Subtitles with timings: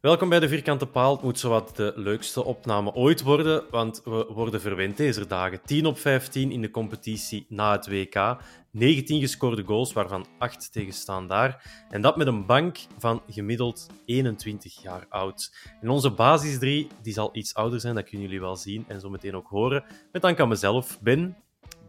[0.00, 1.12] Welkom bij de Vierkante Paal.
[1.12, 5.60] Het moet zowat de leukste opname ooit worden, want we worden verwend deze dagen.
[5.64, 8.36] 10 op 15 in de competitie na het WK.
[8.70, 11.84] 19 gescoorde goals, waarvan 8 tegenstaan daar.
[11.90, 15.56] En dat met een bank van gemiddeld 21 jaar oud.
[15.80, 19.00] En onze basis 3 die zal iets ouder zijn, dat kunnen jullie wel zien en
[19.00, 19.84] zo meteen ook horen.
[20.12, 21.36] Met dank aan mezelf, Ben,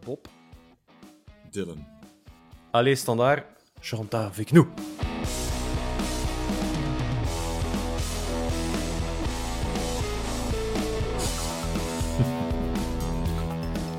[0.04, 0.28] Bob,
[1.50, 1.86] Dylan.
[2.70, 3.44] Allee Standaard,
[3.80, 4.66] Chantal avec nous.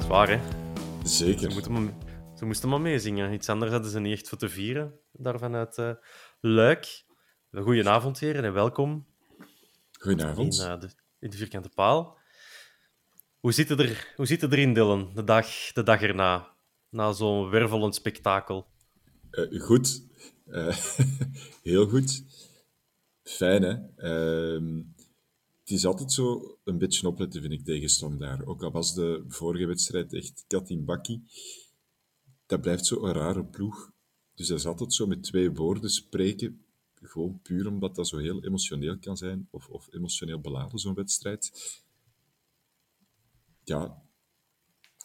[0.10, 0.40] Zwaar, hè?
[1.04, 1.52] Zeker.
[1.52, 1.94] Ze, maar,
[2.38, 3.34] ze moesten maar meezingen.
[3.34, 5.92] Iets anders hadden ze niet echt voor te vieren, daar vanuit uh,
[6.40, 7.04] Luik.
[7.52, 9.08] Goedenavond, heren, en welkom
[10.00, 10.60] Goedenavond.
[10.60, 12.18] in, uh, de, in de Vierkante Paal.
[13.40, 16.56] Hoe zit het, er, hoe zit het erin, Dylan, de dag, de dag erna?
[16.90, 18.68] Na zo'n wervelend spektakel.
[19.32, 20.04] Uh, goed.
[21.64, 22.24] Heel goed.
[23.24, 23.78] Fijn, hè?
[25.70, 28.46] Het is altijd zo een beetje opletten, vind ik, tegen Standaard.
[28.46, 31.24] Ook al was de vorige wedstrijd echt kat in bakkie.
[32.46, 33.92] Dat blijft zo een rare ploeg.
[34.36, 36.66] Dus dat is altijd zo met twee woorden spreken.
[36.96, 39.48] Gewoon puur omdat dat zo heel emotioneel kan zijn.
[39.52, 41.52] Of, of emotioneel beladen, zo'n wedstrijd.
[43.64, 44.02] Ja,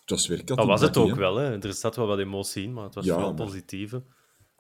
[0.01, 1.17] het was weer kat Dat was het ook hè.
[1.17, 1.63] wel, hè.
[1.63, 4.05] Er zat wel wat emotie in, maar het was Ja, wel maar- positieve.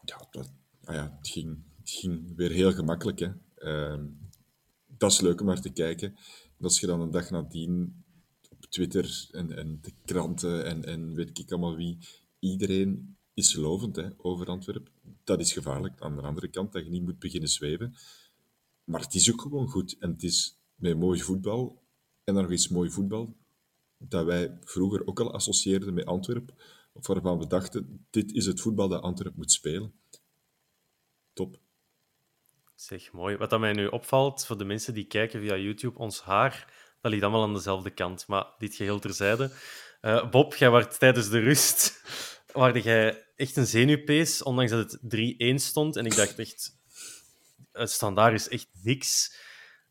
[0.03, 0.53] Ja, dat,
[0.84, 3.19] ah ja het, ging, het ging weer heel gemakkelijk.
[3.19, 3.31] Hè.
[3.54, 4.04] Ehm,
[4.99, 6.16] dat is leuk om naar te kijken.
[6.59, 8.05] En als je dan een dag nadien
[8.50, 11.99] op Twitter en, en de kranten en, en weet ik allemaal wie,
[12.38, 14.93] iedereen is lovend hè, over Antwerpen.
[15.25, 16.00] Dat is gevaarlijk.
[16.00, 17.94] Aan de andere kant, dat je niet moet beginnen zweven.
[18.84, 19.97] Maar het is ook gewoon goed.
[19.99, 21.82] En het is met mooi voetbal,
[22.25, 23.37] en dan nog eens mooi voetbal,
[23.99, 26.55] dat wij vroeger ook al associeerden met Antwerpen,
[26.93, 29.93] waarvan we dachten, dit is het voetbal dat Antwerpen moet spelen.
[31.32, 31.63] Top.
[32.84, 33.37] Zeg, mooi.
[33.37, 37.11] Wat dat mij nu opvalt, voor de mensen die kijken via YouTube, ons haar, dat
[37.11, 38.27] ligt allemaal aan dezelfde kant.
[38.27, 39.50] Maar dit geheel terzijde.
[40.00, 42.03] Eh, Bob, jij werd tijdens de rust,
[42.53, 45.97] waarde jij echt een zenuwpees, ondanks dat het 3-1 stond.
[45.97, 46.78] En ik dacht echt,
[47.73, 49.37] het standaard is echt niks.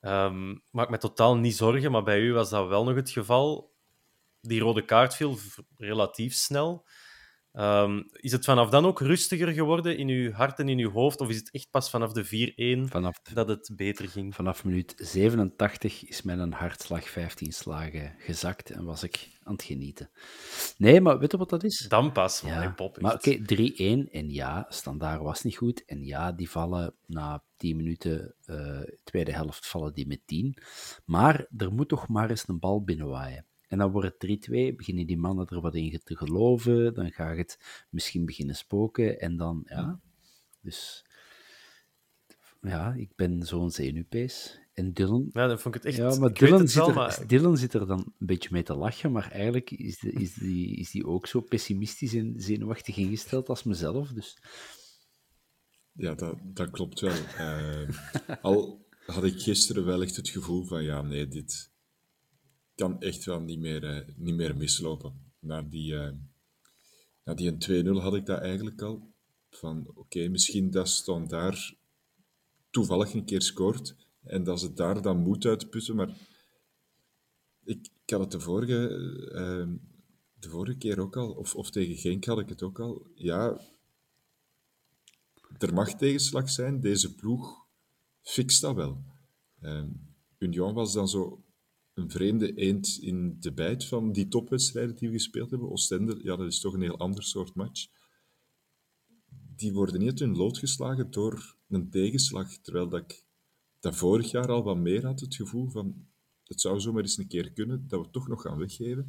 [0.02, 3.74] Ehm maak me totaal niet zorgen, maar bij u was dat wel nog het geval.
[4.42, 5.38] Die rode kaart viel
[5.78, 6.86] relatief snel.
[7.54, 11.22] Ehm, is het vanaf dan ook rustiger geworden in uw hart en in uw hoofd?
[11.22, 14.36] Of is het echt pas vanaf de 4-1 Vanaf, dat het beter ging?
[14.36, 20.10] vanaf minuut 87 is mijn hartslag 15 slagen gezakt en was ik aan het genieten.
[20.78, 21.86] Nee, maar weet je wat dat is?
[21.90, 22.42] Dan pas.
[22.42, 25.86] Ja, Hey, Bob, maar oké, 3-1 en ja, standaard was niet goed.
[25.86, 30.58] En ja, die vallen na 10 minuten, eh, tweede helft, vallen die met 10.
[31.06, 33.46] Maar er moet toch maar eens een bal binnenwaaien.
[33.74, 37.38] En dan wordt het 3-2, beginnen die mannen er wat in te geloven, dan gaat
[37.38, 40.00] het misschien beginnen spoken en dan, ja.
[40.62, 41.06] Dus
[42.62, 44.60] ja, ik ben zo'n zenuwpees.
[44.74, 45.98] En Dylan, Ja, dan vond ik het echt...
[46.14, 47.28] ja, maar Dylan het zit, wel, er, maar...
[47.28, 50.76] Dylan zit er dan een beetje mee te lachen, maar eigenlijk is, de, is, die,
[50.76, 54.10] is die ook zo pessimistisch en zenuwachtig ingesteld als mezelf.
[54.10, 54.38] Dus
[55.92, 57.16] Ja, dat, dat klopt wel.
[57.38, 57.90] Eh,
[58.42, 61.73] al had ik gisteren wel echt het gevoel van, ja, nee, dit
[62.76, 65.32] kan echt wel niet meer, eh, niet meer mislopen.
[65.40, 66.12] Na die, eh
[67.24, 69.14] na die een 2-0 had ik dat eigenlijk al.
[69.50, 71.74] Van, oké, misschien dat stond daar
[72.70, 76.18] toevallig een keer scoort en dat ze daar dan moet uitputten, maar
[77.64, 78.90] ik, had het de vorige,
[79.34, 79.68] eh,
[80.40, 83.08] de vorige keer ook al, of, of tegen Genk had ik het ook al.
[83.16, 83.60] Ja,
[85.58, 86.82] er mag tegenslag zijn.
[86.82, 87.66] Deze ploeg
[88.22, 89.04] fixt dat wel.
[89.62, 89.84] Uh,
[90.38, 91.43] Union was dan zo
[91.94, 95.72] een vreemde eend in de bijt van die topwedstrijden die we gespeeld hebben.
[95.72, 97.88] Oostende, ja, dat is toch een heel ander soort match.
[99.56, 103.26] Die worden niet hun lood geslagen door een tegenslag, terwijl dat ik
[103.80, 106.08] dat vorig jaar al wat meer had, het gevoel van
[106.44, 109.08] het zou zomaar eens een keer kunnen dat we toch nog gaan weggeven.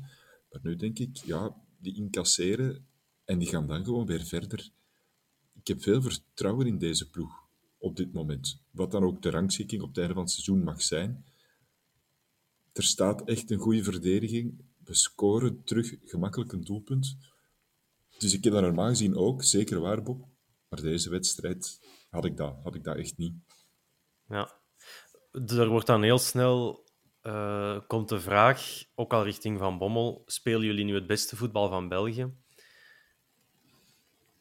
[0.50, 2.86] Maar nu denk ik, ja, die incasseren
[3.25, 4.70] en die gaan dan gewoon weer verder.
[5.54, 7.48] Ik heb veel vertrouwen in deze ploeg
[7.78, 8.62] op dit moment.
[8.70, 11.25] Wat dan ook de rangschikking op het einde van het seizoen mag zijn.
[12.75, 14.65] Er staat echt een goede verdediging.
[14.85, 17.17] We scoren terug gemakkelijk een doelpunt.
[18.19, 20.29] Dus ik heb dat normaal gezien ook, zeker waar, Bob.
[20.69, 21.81] Maar deze wedstrijd
[22.11, 23.35] had ik dat, had ik dat echt niet.
[24.29, 24.61] Ja,
[25.32, 26.85] er wordt dan heel snel
[27.23, 31.69] uh, komt de vraag, ook al richting Van Bommel, spelen jullie nu het beste voetbal
[31.69, 32.32] van België?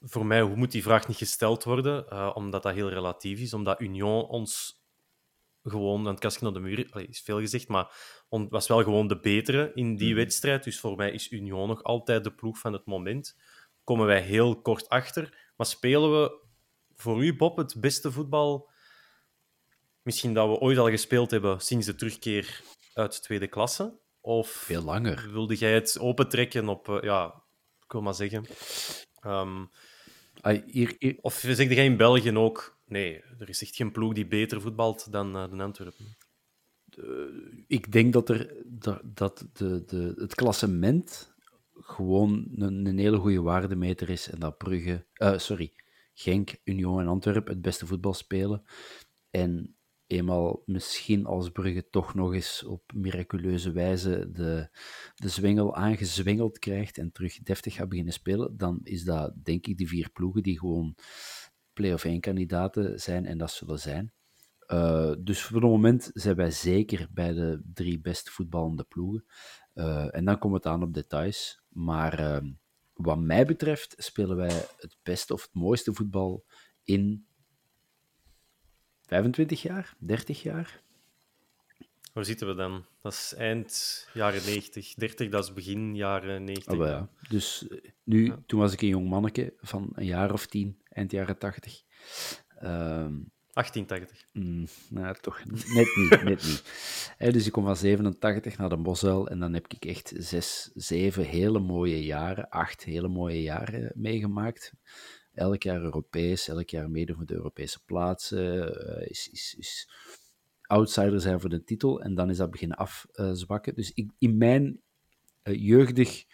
[0.02, 3.54] Voor mij hoe moet die vraag niet gesteld worden, uh, omdat dat heel relatief is,
[3.54, 4.83] omdat Union ons
[5.64, 7.92] gewoon aan het kastje naar de muur, allee, is veel gezegd, maar
[8.30, 10.16] was wel gewoon de betere in die mm.
[10.16, 10.64] wedstrijd.
[10.64, 13.38] Dus voor mij is Union nog altijd de ploeg van het moment.
[13.84, 16.42] Komen wij heel kort achter, maar spelen we
[16.96, 18.72] voor u, Bob, het beste voetbal
[20.02, 22.62] misschien dat we ooit al gespeeld hebben sinds de terugkeer
[22.94, 24.00] uit tweede klasse?
[24.22, 25.30] Of Veel langer.
[25.32, 27.44] Wilde jij het opentrekken op, uh, ja,
[27.86, 28.46] ik wil maar zeggen.
[29.26, 29.70] Um,
[30.66, 31.18] hier, hier...
[31.22, 35.12] Of zeg jij in België ook, nee, er is echt geen ploeg die beter voetbalt
[35.12, 36.06] dan, uh, Antwerpen?
[37.68, 38.56] ik denk dat, er,
[39.04, 41.34] dat de, de, het klassement
[41.74, 45.74] gewoon een, hele goede waardemeter is en dat Brugge, uh, sorry,
[46.14, 48.64] Genk, Union en Antwerpen het beste voetbal spelen.
[49.30, 49.76] En
[50.08, 54.70] eenmaal misschien als Brugge toch nog eens op miraculeuze wijze de,
[55.16, 59.78] de zwengel aangezwengeld krijgt en terug deftig gaat beginnen spelen, dan is dat denk ik
[59.78, 60.96] die vier ploegen die gewoon
[61.74, 64.12] play-off 1 kandidaten zijn en dat zullen zijn.
[64.68, 69.26] Uh, dus voor het moment zijn wij zeker bij de drie best voetballende ploegen.
[69.74, 71.62] Uh, en dan komt het aan op details.
[71.70, 72.52] Maar uh,
[72.94, 76.46] wat mij betreft spelen wij het beste of het mooiste voetbal
[76.84, 77.26] in
[79.02, 80.82] 25 jaar, 30 jaar.
[82.14, 82.86] Waar zitten we dan?
[83.02, 84.94] Dat is eind jaren 90.
[84.94, 86.74] 30, dat is begin jaren 90.
[86.74, 87.10] Oh, ja.
[87.30, 88.40] Dus eh, nu, ja.
[88.46, 91.82] toen was ik een jong manneke van een jaar of tien, eind jaren 80.
[92.64, 94.28] Um, 1880.
[94.32, 96.24] Mm, nou, toch net niet.
[96.24, 96.64] net niet.
[97.18, 100.72] He, dus ik kom van 87 naar de Bosuil en dan heb ik echt zes,
[100.74, 104.74] zeven hele mooie jaren, acht hele mooie jaren meegemaakt
[105.34, 109.90] elk jaar Europees, elk jaar mede voor de Europese plaatsen, uh, is, is, is
[110.68, 113.76] outsider zijn voor de titel en dan is dat beginnen afzwakken.
[113.76, 114.82] dus ik, in mijn
[115.44, 116.26] uh, jeugdig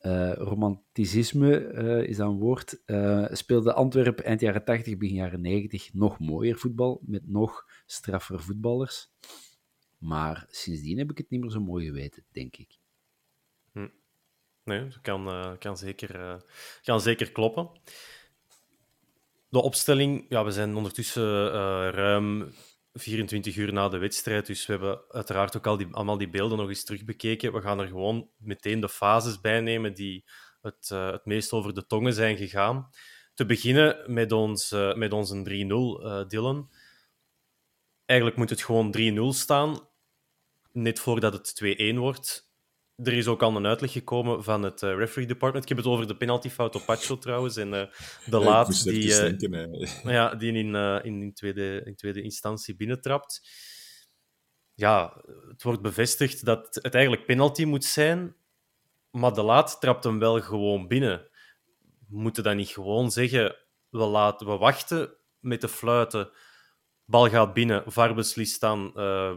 [0.00, 1.72] uh, romanticisme,
[2.06, 2.82] is dat een woord,
[3.36, 9.10] speelde Antwerpen eind jaren 80, begin jaren 90 nog mooier voetbal, met nog straffer voetballers.
[9.98, 12.78] Maar sindsdien heb ik het niet meer zo mooi geweten, denk ik.
[13.72, 13.88] Hm.
[14.64, 16.44] Nee, dat kan, kan, zeker,
[16.82, 17.70] kan zeker kloppen.
[19.48, 21.50] De opstelling, ja, we zijn ondertussen
[21.90, 22.52] ruim
[22.94, 26.58] 24 uur na de wedstrijd, dus we hebben uiteraard ook al die, allemaal die beelden
[26.58, 27.52] nog eens terugbekeken.
[27.52, 30.24] We gaan er gewoon meteen de fases bij nemen die
[30.62, 32.90] het, uh, het meest over de tongen zijn gegaan.
[33.34, 36.70] Te beginnen met, ons, uh, met onze 3-0, Dylan.
[38.04, 39.88] Eigenlijk moet het gewoon 3-0 staan,
[40.72, 42.43] net voordat het 2-1 wordt.
[42.96, 45.64] Er is ook al een uitleg gekomen van het uh, referee department.
[45.64, 47.56] Ik heb het over de penaltyfout op Pacho trouwens.
[47.56, 47.88] En uh, de
[48.26, 53.48] ja, laat die, uh, denken, ja, die in, in, in, tweede, in tweede instantie binnentrapt.
[54.74, 58.36] Ja, het wordt bevestigd dat het eigenlijk penalty moet zijn.
[59.10, 61.28] Maar de laat trapt hem wel gewoon binnen.
[62.08, 63.56] We moeten dan niet gewoon zeggen:
[63.88, 66.30] we, laten, we wachten met de fluiten.
[67.04, 67.82] Bal gaat binnen.
[67.86, 68.92] VAR beslist dan.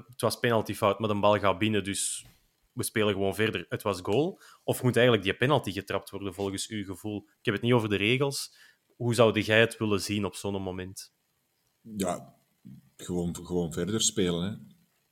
[0.07, 1.83] het was penaltyfout, maar de bal gaat binnen.
[1.83, 2.25] Dus
[2.77, 4.39] we spelen gewoon verder, het was goal?
[4.63, 7.17] Of moet eigenlijk die penalty getrapt worden volgens uw gevoel?
[7.17, 8.55] Ik heb het niet over de regels.
[8.95, 11.13] Hoe zou jij het willen zien op zo'n moment?
[11.81, 12.35] Ja,
[12.97, 14.55] gewoon, gewoon verder spelen, hè.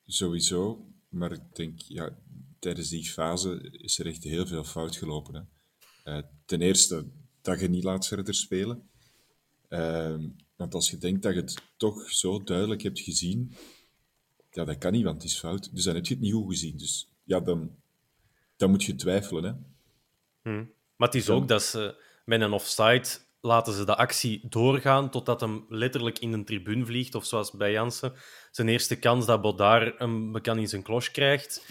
[0.06, 0.86] sowieso.
[1.10, 2.18] Maar ik denk, ja,
[2.60, 5.34] tijdens die fase is er echt heel veel fout gelopen.
[6.04, 6.18] Hè.
[6.18, 7.06] Uh, ten eerste
[7.42, 8.90] dat je niet laat verder spelen.
[9.70, 10.16] Uh,
[10.56, 13.56] want als je denkt dat je het toch zo duidelijk hebt gezien,
[14.52, 15.76] ja, dat kan niet, want het is fout.
[15.76, 16.78] Dus dan heb je het niet goed gezien.
[16.78, 17.76] Dus ja, dan,
[18.56, 19.44] dan moet je twijfelen.
[19.44, 19.52] Hè.
[20.42, 20.72] Hmm.
[20.96, 23.08] Maar het is ook dat ze met een offside
[23.46, 27.16] laten ze de actie doorgaan totdat hem letterlijk in een tribune vliegt.
[27.16, 28.14] Of zoals bij Jansen,
[28.52, 31.66] zijn eerste kans dat Baudard hem kan in zijn klos krijgt.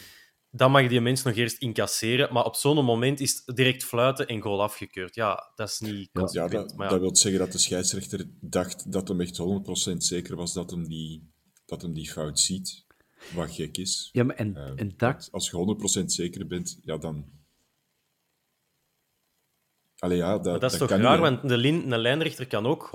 [0.51, 2.33] dan mag die mens nog eerst incasseren.
[2.33, 5.15] Maar op zo'n moment is het direct fluiten en goal afgekeurd.
[5.15, 9.09] Ja, dat is niet Ja, dat, ja, dat wil zeggen dat de scheidsrechter dacht dat
[9.09, 9.41] hem echt
[9.93, 11.31] 100% zeker was dat hem die,
[11.65, 12.84] dat hem die fout ziet.
[13.35, 14.09] Wat gek is.
[14.13, 17.33] Ja, maar en, Eh, en dat, Als je 100% zeker bent, ja, dan...
[19.99, 22.47] Allee, ja, dat, Maar dat is toch kan raar, niet, want de, lin, een lijnrechter
[22.47, 22.91] kan ook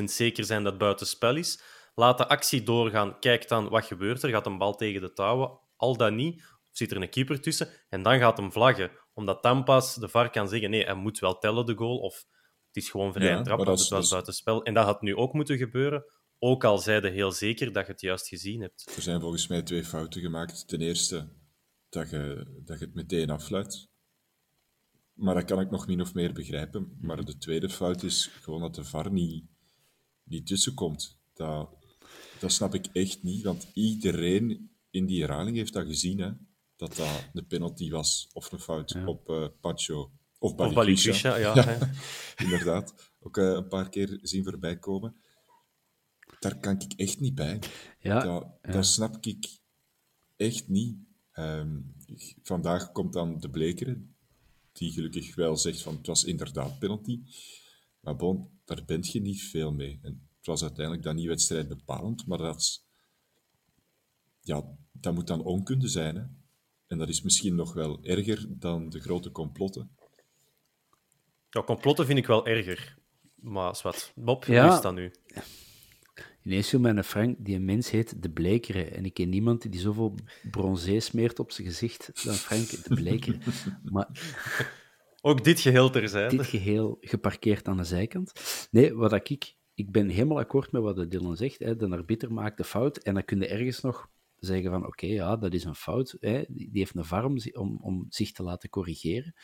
[0.00, 1.62] 100% zeker zijn dat het buitenspel is.
[1.94, 4.30] Laat de actie doorgaan, kijk dan wat gebeurt er.
[4.30, 5.58] Gaat een bal tegen de touwen?
[5.76, 6.34] Al dan niet.
[6.42, 7.68] Of zit er een keeper tussen?
[7.88, 8.90] En dan gaat hem vlaggen.
[9.12, 11.98] Omdat dan pas de VAR kan zeggen, nee, hij moet wel tellen, de goal.
[11.98, 12.14] Of
[12.66, 14.62] het is gewoon vrij Ja, trap, dat het is- was buitenspel.
[14.62, 16.04] En dat had nu ook moeten gebeuren.
[16.42, 18.92] Ook al zeiden heel zeker dat je het juist gezien hebt.
[18.96, 20.68] Er zijn volgens mij twee fouten gemaakt.
[20.68, 21.28] Ten eerste,
[21.88, 23.88] dat je, dat je het meteen afluit.
[25.12, 26.96] Maar dat kan ik nog min of meer begrijpen.
[27.00, 29.44] Maar de tweede fout is gewoon dat de VAR niet,
[30.24, 31.18] niet tussenkomt.
[31.34, 31.70] Dat,
[32.38, 36.30] dat snap ik echt niet, want iedereen in die herhaling heeft dat gezien, hè,
[36.76, 40.12] dat dat een penalty was of een fout op eh Pacho.
[40.38, 41.36] Of Of Balikwisha.
[41.36, 41.54] Ja.
[41.64, 41.78] hè.
[42.44, 43.12] Inderdaad.
[43.20, 45.16] Ook eh, een paar keer zien voorbij komen.
[46.40, 47.58] Daar kan ik echt niet bij.
[47.98, 49.58] ja, Dat, dat snap ik
[50.36, 50.96] echt niet.
[51.32, 51.80] Ehm,
[52.42, 54.14] vandaag komt dan de Blekeren,
[54.72, 57.20] die gelukkig wel zegt van het was inderdaad penalty.
[58.00, 59.98] Maar bon, daar bent je niet veel mee.
[60.02, 62.84] En het was uiteindelijk dan niet wedstrijd bepalend, maar dat, is-
[64.40, 66.16] ja, dat moet dan onkunde zijn.
[66.16, 66.22] Hè?
[66.86, 69.90] En dat is misschien nog wel erger dan de grote complotten.
[71.50, 72.98] ja, complotten vind ik wel erger.
[73.34, 74.12] Maar wat.
[74.14, 74.66] Bob, Ja.
[74.66, 75.12] hoe is dat nu?
[76.44, 78.84] Ineens viel mij een Frank, die een mens heet De Blekere.
[78.84, 80.14] En ik ken niemand die zoveel
[80.50, 83.38] bronzé smeert op zijn gezicht dan Frank De Blekere.
[83.92, 84.08] maar
[85.20, 86.36] Ook dit geheel terzijde.
[86.36, 88.32] dit geheel geparkeerd aan de zijkant.
[88.70, 89.58] Nee, wat ik...
[89.74, 91.58] Ik ben helemaal akkoord met wat de Dylan zegt.
[91.58, 91.76] Hè.
[91.76, 95.36] De arbiter maakt de fout en dan kun je ergens nog zeggen van oké, ja,
[95.36, 96.16] dat is een fout.
[96.20, 96.44] Hè.
[96.48, 99.34] Die die heeft een varm om, om zich te laten corrigeren.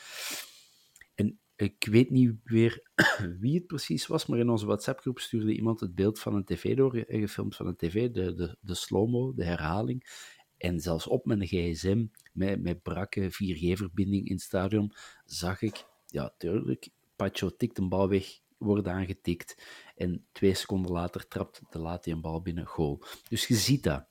[1.57, 2.89] Ik weet niet weer
[3.41, 6.77] wie het precies was, maar in onze WhatsApp-groep stuurde iemand het beeld van een tv
[6.77, 10.25] door, eh, gefilmd van een tv, de, de, de slow-mo, de herhaling.
[10.57, 14.93] En zelfs op mijn gsm, met, met brakke 4G-verbinding in het stadion,
[15.25, 19.63] zag ik, ja, tuurlijk, Pacho tikt een bal weg, wordt aangetikt.
[19.97, 23.03] En twee seconden later trapt de laat een bal binnen, goal.
[23.29, 24.07] Dus je ziet dat.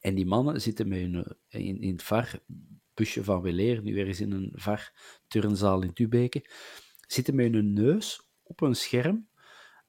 [0.00, 2.02] En die mannen zitten met hun, eh, in, in het
[3.00, 6.44] VAR-busje van Weleer, nu weer eens in een VAR-turnzaal in Tubeke,
[7.06, 9.28] zitten met hun neus op een scherm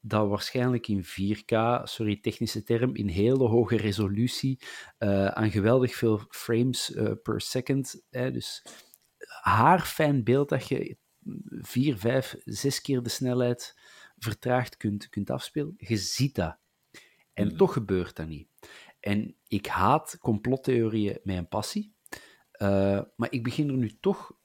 [0.02, 4.60] dat waarschijnlijk in 4K, sorry, technische term, in hele hoge resolutie,
[4.98, 8.66] eh, aan geweldig veel frames eh, per second, hè, dus
[9.42, 10.98] haarfijn beeld dat je
[11.62, 13.80] vier, vijf, zes keer de snelheid
[14.18, 15.74] vertraagd kunt, kunt afspelen.
[15.78, 16.58] Je ziet dat.
[17.34, 18.48] En toch gebeurt dat niet.
[19.00, 21.94] En ik haat complottheorieën met een passie.
[22.62, 24.40] Eh, maar ik begin er nu toch...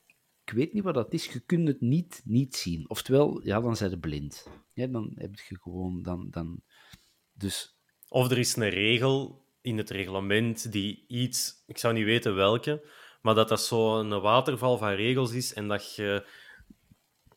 [0.44, 1.26] Ik weet niet wat dat is.
[1.26, 2.88] Je kunt het niet, niet zien.
[2.88, 4.48] Oftewel, ja, dan zijn ze blind.
[4.72, 6.02] Ja, dan heb je gewoon...
[6.02, 6.62] Dan, dan...
[7.32, 12.34] Dus Of er is een regel in het reglement die iets, ik zou niet weten
[12.34, 12.88] welke,
[13.22, 16.26] maar dat dat zo'n waterval van regels is en dat, je,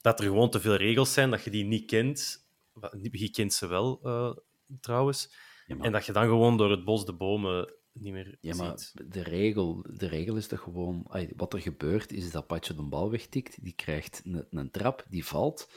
[0.01, 2.47] dat er gewoon te veel regels zijn, dat je die niet kent.
[3.01, 4.31] Je kent ze wel, eh,
[4.81, 5.33] trouwens.
[5.65, 8.79] Ja, En dat je dan gewoon door het bos de bomen niet meer Ja, maar
[8.79, 9.11] ziet.
[9.13, 11.11] de regel, de regel is toch gewoon...
[11.35, 13.63] Wat er gebeurt, is dat Patje de bal wegtikt.
[13.63, 15.69] Die krijgt een, een trap, die valt.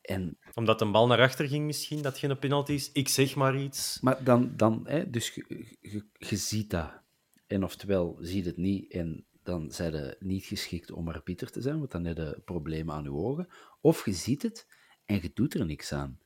[0.00, 2.92] En, Omdat een bal naar achter ging misschien, dat geen penalty is.
[2.92, 4.00] Ik zeg maar iets.
[4.00, 4.52] maar dan...
[4.56, 7.02] dan hè, dus je, je, je ziet dat.
[7.46, 11.78] En oftewel, ziet het niet en dan zijn ze niet geschikt om arbiter te zijn,
[11.78, 13.48] want dan heb je problemen aan je ogen.
[13.80, 14.66] Of je ziet het
[15.04, 16.20] en je doet er niks aan.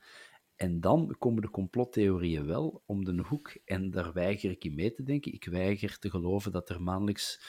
[0.56, 3.56] En dan komen de complottheorieën wel om de hoek.
[3.64, 5.32] En daar weiger ik in mee te denken.
[5.32, 7.40] Ik weiger te geloven dat er maandelijks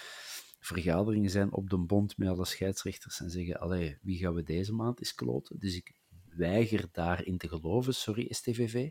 [0.59, 4.73] vergaderingen zijn op de bond met alle scheidsrechters en zeggen, allee, wie gaan we deze
[4.73, 5.59] maand eens kloten?
[5.59, 5.93] Dus ik
[6.29, 7.93] weiger daarin te geloven.
[7.93, 8.89] Sorry, STVV.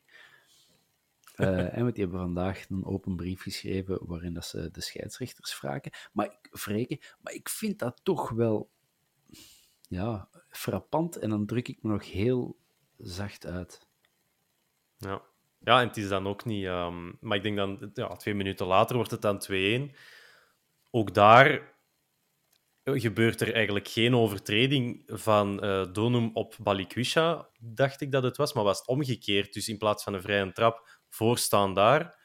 [1.35, 5.55] Eh, en want die hebben vandaag een open brief geschreven waarin dat ze de scheidsrechters
[5.55, 5.93] vragen.
[6.13, 8.71] Maar ik, wreken, maar ik vind dat toch wel
[9.89, 11.17] ja, frappant.
[11.17, 12.57] En dan druk ik me nog heel
[12.99, 13.87] zacht uit.
[14.97, 15.23] Ja.
[15.59, 16.65] ja, en het is dan ook niet...
[16.65, 19.43] ehm, maar ik denk dan, ja, twee minuten later wordt het dan
[19.91, 19.97] 2-1.
[20.91, 21.75] Ook daar
[22.85, 28.53] gebeurt er eigenlijk geen overtreding van eh Donum op Balikwisha, dacht ik dat het was,
[28.53, 29.53] maar was het omgekeerd.
[29.53, 32.19] Dus in plaats van een vrije trap voorstaan daar,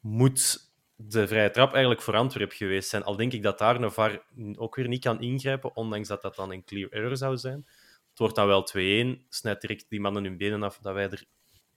[0.00, 3.02] moet de vrije trap eigenlijk voor Antwerp geweest zijn.
[3.04, 4.24] Al denk ik dat daar een VAR
[4.56, 7.66] ook weer niet kan ingrijpen, ondanks dat dat dan een clear error zou zijn.
[8.10, 8.68] Het wordt dan wel
[9.16, 11.24] 2-1, snijdt direct die mannen hun benen af, dat wij er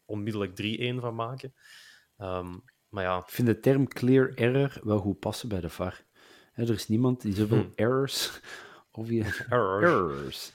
[0.06, 1.54] onmiddellijk 3-1 van maken.
[2.18, 2.58] Ehm,
[2.90, 6.04] maar ja, Ik vind de term clear error wel goed passen bij de VAR.
[6.54, 7.70] Hè, er is niemand die zoveel Hm.
[7.76, 8.40] errors
[8.92, 9.84] of die, Errors.
[9.84, 10.52] errors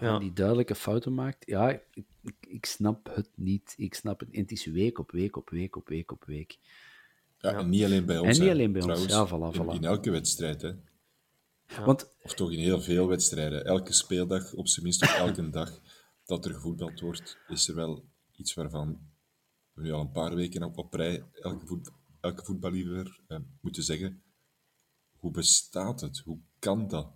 [0.00, 0.18] Ja.
[0.18, 1.46] die duidelijke fouten maakt.
[1.46, 1.82] Ja, ik,
[2.22, 3.74] ik, ik snap het niet.
[3.76, 4.30] Ik snap het.
[4.30, 6.58] En het is week op week op week op week op week.
[7.38, 8.38] Ja, En niet alleen bij ons.
[8.38, 8.52] niet hè.
[8.54, 9.04] alleen bij ons.
[9.04, 9.74] Ja, voilà, in- voilà.
[9.74, 10.72] In, elke wedstrijd, hè.
[11.84, 13.64] Want of toch in heel veel wedstrijden.
[13.64, 15.80] Elke speeldag, op zijn minst op elke dag
[16.24, 18.04] dat er gevoetbald wordt, is er wel
[18.40, 18.98] iets waarvan
[19.72, 23.82] we nu al een paar weken op, op rij elke, voet, elke voetballiefhebber eh, moeten
[23.82, 24.22] zeggen:
[25.18, 26.18] hoe bestaat het?
[26.18, 27.08] Hoe kan dat?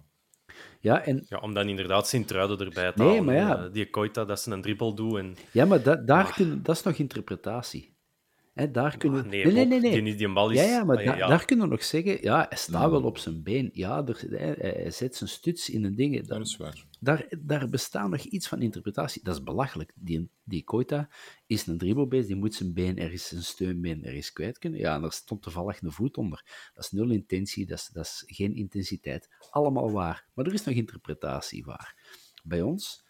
[0.81, 3.25] ja, en Ja, om dan inderdaad Sint-Truiden erbij te Nee, halen.
[3.25, 3.65] maar ja.
[3.65, 5.19] Eh, Die Koita, dat ze een dribbel doen.
[5.19, 5.37] En...
[5.53, 6.35] Ja, maar da- daar Ah.
[6.35, 7.94] kun, dat is nog interpretatie.
[8.55, 9.29] Hè, daar kunnen we...
[9.29, 10.03] nee, nee, nee.
[10.03, 10.59] Die, die bal is...
[10.59, 11.27] Ja, ja, maar Ah, da- ja.
[11.29, 13.71] daar kunnen we nog zeggen, ja, hij staat wel op zijn been.
[13.73, 16.27] Ja, er, hij, hij zet zijn stuts in een ding.
[16.27, 16.85] Dat is waar.
[17.01, 19.23] Daar, daar bestaat nog iets van interpretatie.
[19.25, 19.93] Dat is belachelijk.
[19.95, 21.09] Die, die Koita
[21.47, 24.81] is een dribbelbeest, die moet zijn been ergens, zijn steunbeen ergens kwijt kunnen.
[24.81, 26.71] Ja, en daar stond toevallig een voet onder.
[26.75, 29.29] Dat is nul intentie, dat is, dat is geen intensiteit.
[29.51, 30.27] Allemaal waar.
[30.35, 31.97] Maar er is nog interpretatie waar.
[32.43, 33.04] Bij ons,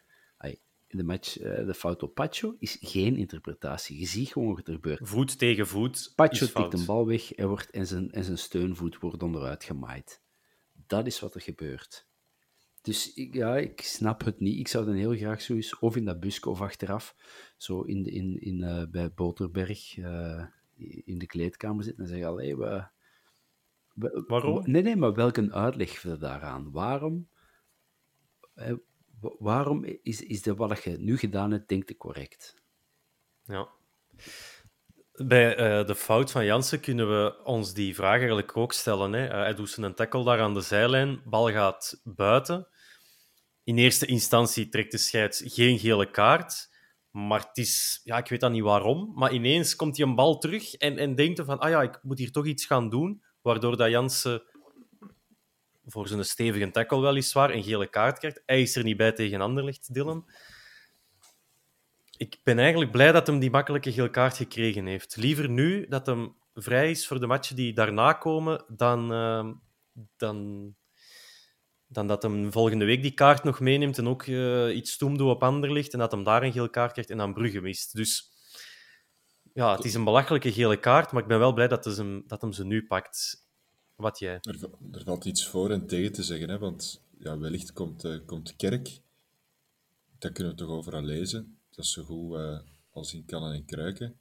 [0.94, 3.98] in de match, eh, de fout op Pacho, is geen interpretatie.
[3.98, 5.00] Je ziet gewoon wat er gebeurt.
[5.08, 8.98] Voet tegen voet Pacho tikt een bal weg en, wordt, en, zijn, en zijn steunvoet
[8.98, 10.22] wordt onderuit gemaaid.
[10.86, 12.06] Dat is wat er gebeurt.
[12.82, 14.58] Dus ik, ja, ik snap het niet.
[14.58, 17.14] Ik zou dan heel graag zo eens, of in dat busje of achteraf,
[17.56, 20.44] zo in, de- in, in, eh, bij Boterberg eh,
[21.04, 22.84] in de kleedkamer zitten en zeggen: Allee, we,
[23.94, 24.70] we- Waarom?
[24.70, 26.70] Nee, nee, maar welke uitleg we daaraan?
[26.70, 27.28] Waarom,
[28.54, 28.78] wa-
[29.38, 32.54] waarom is, is de, wat je nu gedaan hebt, denk ik correct?
[33.44, 33.68] Ja.
[35.12, 39.12] Bij eh, de fout van Jansen kunnen we ons die vraag eigenlijk ook stellen.
[39.12, 39.26] Hè.
[39.26, 42.68] Eh, hij doet zijn tackle daar aan de zijlijn, bal gaat buiten.
[43.64, 46.72] In eerste instantie trekt de scheids geen gele kaart.
[47.10, 50.38] Maar het is, ja, ik weet dan niet waarom, maar ineens komt hij een bal
[50.38, 53.76] terug en, en denkt van, ah ja, ik moet hier toch iets gaan doen, waardoor
[53.76, 54.42] dat Jansen
[55.86, 58.42] voor zijn stevige tackle weliswaar een gele kaart krijgt.
[58.46, 60.24] Hij is er niet bij tegen Anderlecht, Dylan
[62.16, 65.16] ik ben eigenlijk blij dat hem die makkelijke geel kaart gekregen heeft.
[65.16, 69.52] Liever nu dat hem vrij is voor de matchen die daarna komen, dan, ehm,
[70.16, 70.74] dan,
[71.86, 75.30] dan dat hem volgende week die kaart nog meeneemt en ook eh, iets stoem doet
[75.30, 77.96] op Anderlicht en dat hem daar een geel kaart krijgt en dan Brugge mist.
[77.96, 78.32] Dus
[79.52, 82.40] ja, het is een belachelijke gele kaart, maar ik ben wel blij dat, hem, dat
[82.40, 83.43] hem ze nu pakt.
[83.96, 84.20] Wat?
[84.20, 84.40] Er,
[84.92, 88.56] er valt iets voor en tegen te zeggen, hè, want ja, wellicht komt, eh, komt
[88.56, 89.00] Kerk.
[90.18, 91.58] Dat kunnen we toch overal lezen.
[91.70, 92.58] Dat is zo goed eh,
[92.90, 94.18] als in kannen en kruiken.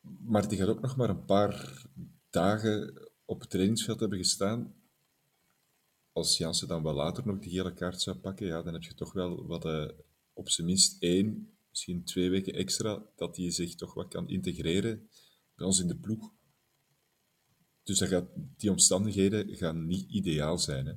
[0.00, 1.82] Maar die gaat ook nog maar een paar
[2.30, 4.74] dagen op het trainingsveld hebben gestaan.
[6.12, 8.94] Als Jansen dan wel later nog die gele kaart zou pakken, ja, dan heb je
[8.94, 9.88] toch wel wat, eh,
[10.32, 15.08] op zijn minst één, misschien twee weken extra, dat hij zich toch wat kan integreren
[15.54, 16.32] bij ons in de ploeg.
[17.84, 20.86] Dus dat gaat, die omstandigheden gaan niet ideaal zijn.
[20.86, 20.92] Hè.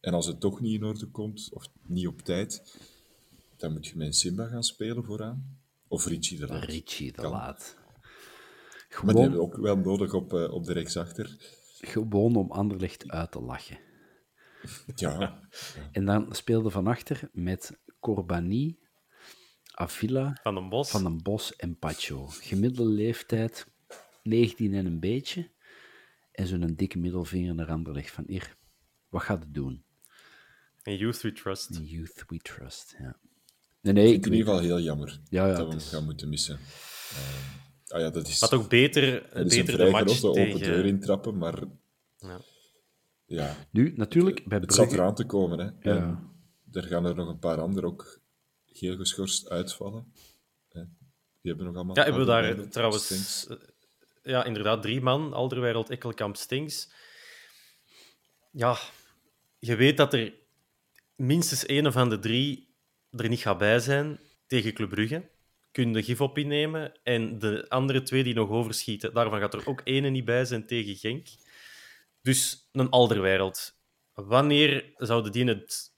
[0.00, 2.78] En als het toch niet in orde komt, of niet op tijd,
[3.56, 5.58] dan moet je met Simba gaan spelen vooraan.
[5.88, 6.64] Of Richie de Laat.
[6.64, 7.30] Richie de Kan.
[7.30, 7.76] Laat.
[7.76, 7.94] Maar
[8.88, 11.36] die Gewoon, hebben we ook wel nodig op, eh, op de rechtsachter.
[11.80, 13.78] gewoon om Anderlecht uit te lachen.
[14.94, 15.40] Ja,
[15.92, 18.78] En dan speelde Van Achter met Corbani,
[19.70, 20.90] Avila, Van den Bos?
[20.90, 22.26] Van den Bos en Pacho.
[22.26, 23.66] Gemiddelde leeftijd
[24.22, 25.50] 19 en een beetje.
[26.40, 28.56] En zo'n dikke middelvinger naar Anderlecht van hier.
[29.08, 29.84] Wat gaat het doen?
[30.82, 31.72] En Youth We Trust.
[31.72, 32.94] The youth we trust.
[32.98, 33.16] Ja.
[33.80, 35.88] Nee, nee, ik in ieder geval heel jammer Ja, ja, dat we het hem is-
[35.88, 36.58] gaan moeten missen.
[36.58, 40.40] Eh, ah ja, dat is, Maar toch beter, dat is een beter de match grote
[40.40, 41.62] open deur intrappen, maar
[42.18, 42.40] Ja.
[43.26, 45.58] ja, Nu, natuurlijk, bij het zat eraan te komen.
[45.58, 45.90] Hè.
[45.90, 45.96] Ja.
[45.96, 46.32] En
[46.72, 48.20] er gaan er nog een paar anderen ook
[48.64, 50.12] heel geschorst uitvallen.
[50.68, 50.82] Hè.
[51.40, 51.96] Die hebben nog allemaal...
[51.96, 53.46] Ja, hebben we daar trouwens...
[54.22, 55.32] Ja, inderdaad, drie man.
[55.32, 56.90] Alderweireld, Ekkelkamp, Stings.
[58.50, 58.78] Ja,
[59.58, 60.34] je weet dat er
[61.14, 62.74] minstens één van de drie
[63.10, 65.28] er niet gaat bij zijn tegen Club Brugge.
[65.72, 66.92] Kun je de gif op innemen.
[67.02, 70.66] En de andere twee die nog overschieten, daarvan gaat er ook ene niet bij zijn
[70.66, 71.26] tegen Genk.
[72.22, 73.78] Dus een Alderweireld.
[74.12, 75.92] Wanneer zouden die het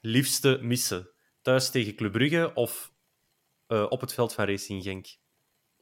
[0.00, 1.08] liefste missen?
[1.42, 2.92] Thuis tegen Club Brugge of
[3.66, 5.06] eh, op het veld van Racing Genk?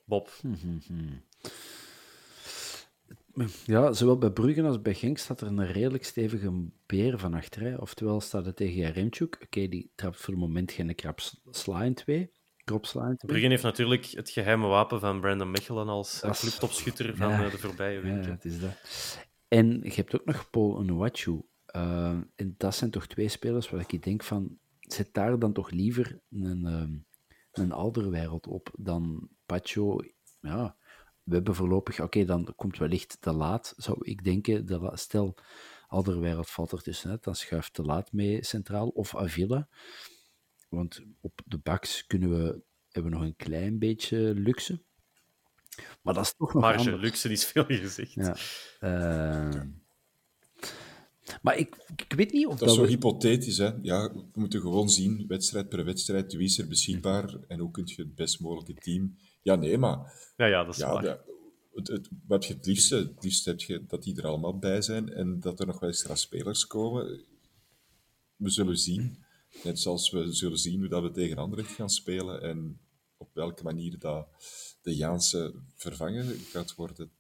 [0.05, 0.31] Bob.
[3.65, 6.53] Ja, zowel bij Brugge als bij Genk staat er een redelijk stevige
[6.87, 7.81] beer van achter.
[7.81, 9.39] Oftewel staat het tegen Remchuk.
[9.43, 11.21] Oké, die trapt voor het moment geen krap
[11.51, 12.31] sla in twee.
[12.65, 13.31] Krop sla in twee.
[13.31, 17.45] Brugge heeft natuurlijk het geheime wapen van Brandon Mechelen als is- clubtopschutter van Ja.
[17.45, 18.31] eh, de voorbije Ja, weken.
[18.31, 19.19] het is dat.
[19.49, 21.43] En je hebt ook nog Paul Onuachu.
[21.77, 24.59] Uh, en dat zijn toch twee spelers waar ik denk van...
[24.81, 27.05] Zet daar dan toch liever een, um,
[27.53, 29.99] een Alderweireld op dan Pacho.
[30.41, 30.77] Ja,
[31.25, 34.67] we hebben voorlopig, oké, dan komt wellicht te laat, zou ik denken.
[34.67, 35.35] De la, stel,
[35.89, 39.69] Alderweireld valt er tussenuit, dan schuift te laat mee centraal of Avila.
[40.69, 42.61] Want op de baks kunnen we,
[42.91, 44.83] hebben we nog een klein beetje luxe.
[46.03, 47.03] Maar dat is toch nog Marge, anders.
[47.03, 48.13] luxe is veel gezegd.
[48.13, 48.37] Ja.
[48.81, 49.63] Eh,
[51.43, 53.71] maar ik, ik weet niet of Dat is zo we- hypothetisch, hè.
[53.83, 57.83] Ja, we moeten gewoon zien, wedstrijd per wedstrijd, wie is er beschikbaar en hoe kun
[57.87, 59.17] je het best mogelijke team...
[59.45, 61.03] Ja, nee, maar Ja, ja, dat is ja, waar.
[61.03, 61.33] de-
[61.75, 64.83] het, het, wat je het liefste, het liefst heb je dat die er allemaal bij
[64.83, 67.25] zijn en dat er nog wel extra spelers komen.
[68.37, 69.25] We zullen zien.
[69.63, 72.81] Net zoals we zullen zien hoe dat we tegen Anderlecht gaan spelen en
[73.17, 74.27] op welke manier dat
[74.83, 77.11] de Jaanse vervangen gaat worden.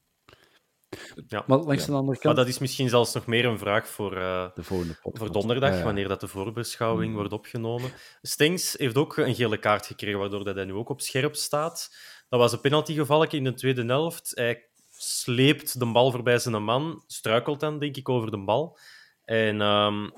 [1.29, 1.45] Ja.
[1.47, 1.87] Maar langs Ja.
[1.87, 4.63] de andere Maar kant, dat is misschien zelfs nog meer een vraag voor, eh, de
[4.63, 5.17] volgende podcast.
[5.19, 5.85] voor donderdag, Ja, ja.
[5.85, 7.93] wanneer dat de voorbeschouwing wordt opgenomen.
[8.23, 11.95] Stengs heeft ook een gele kaart gekregen, waardoor dat hij nu ook op scherp staat.
[12.35, 14.33] Dat was een penaltygeval in de tweede helft.
[14.35, 18.79] Hij sleept de bal voorbij zijn man, struikelt dan, denk ik, over de bal.
[19.25, 20.11] En ehm,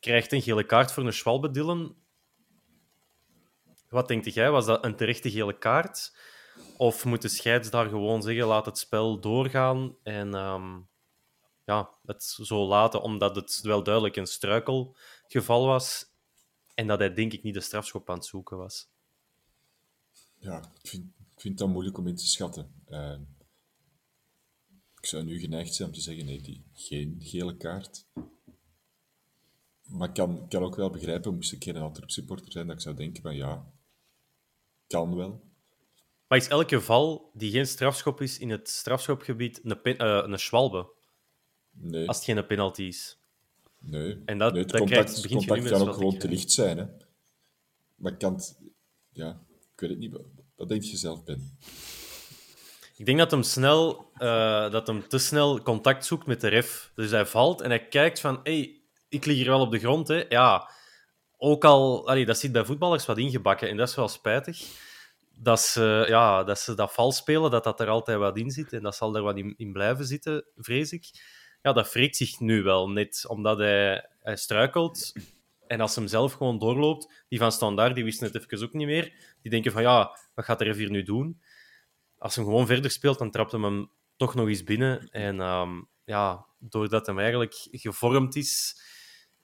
[0.00, 1.94] krijgt een gele kaart voor een Schwalbe.
[3.88, 4.50] Wat denkt jij?
[4.50, 6.16] Was dat een terechte gele kaart?
[6.76, 10.78] Of moet de scheids daar gewoon zeggen, laat het spel doorgaan en ehm,
[11.64, 16.04] ja, het zo laten, omdat het wel duidelijk een struikelgeval was
[16.74, 18.88] en dat hij denk ik niet de strafschop aan het zoeken was.
[20.38, 21.15] Ja, ik vind,
[21.46, 22.72] vind dat moeilijk om in te schatten.
[22.86, 23.16] Eh,
[25.00, 28.06] ik zou nu geneigd zijn om te zeggen, nee, die, geen gele kaart.
[29.86, 32.82] Maar ik kan, kan ook wel begrijpen, moest ik geen Antwerp supporter zijn, dat ik
[32.82, 33.72] zou denken van ja,
[34.86, 35.44] kan wel.
[36.28, 40.38] Maar is elke val die geen strafschop is in het strafschopgebied een, pen- eh, een
[40.38, 40.88] schwalbe,
[41.70, 43.18] Nee, als het geen penalty is?
[43.78, 44.22] nee.
[44.24, 46.78] en dat- nee, het dat contact, krijgt- kan ook gewoon te licht zijn.
[46.78, 46.86] Hè.
[47.94, 48.58] Maar kan het...
[49.12, 49.40] Ja,
[49.74, 50.16] ik weet het niet.
[50.56, 51.58] Wat denk je zelf, Ben?
[52.96, 56.90] Ik denk dat hem, snel, eh, dat hem te snel contact zoekt met de ref.
[56.94, 60.08] Dus hij valt en hij kijkt van, hey, ik lig hier wel op de grond.
[60.08, 60.24] Hè.
[60.28, 60.70] Ja,
[61.36, 64.62] ook al, allee, dat zit bij voetballers wat ingebakken en dat is wel spijtig.
[65.38, 68.72] Dat ze, ja, dat ze dat vals spelen, dat dat er altijd wat in zit
[68.72, 71.10] en dat zal er wat in, in blijven zitten, vrees ik.
[71.62, 75.12] Ja, dat wreekt zich nu wel net, omdat hij, hij struikelt.
[75.66, 78.86] En als hem zelf gewoon doorloopt, die van standaard, die wisten het even ook niet
[78.86, 79.34] meer.
[79.42, 81.40] Die denken van, ja, wat gaat ref hier nu doen?
[82.18, 85.08] Als hij gewoon verder speelt, dan trapt hem hem toch nog eens binnen.
[85.10, 88.80] En ehm, ja, doordat hem eigenlijk gevormd is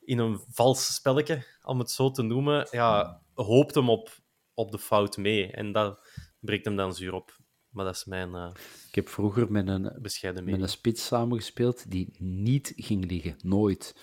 [0.04, 4.11] in een vals spelletje, om het zo te noemen, ja, hoopt hem op,
[4.54, 5.50] op de fout mee.
[5.50, 6.06] En dat
[6.40, 7.40] breekt hem dan zuur op.
[7.68, 8.50] Maar dat is mijn eh,
[8.88, 13.37] Ik heb vroeger met een, bescheiden met een spits samengespeeld die niet ging liggen.
[13.42, 13.96] Nooit.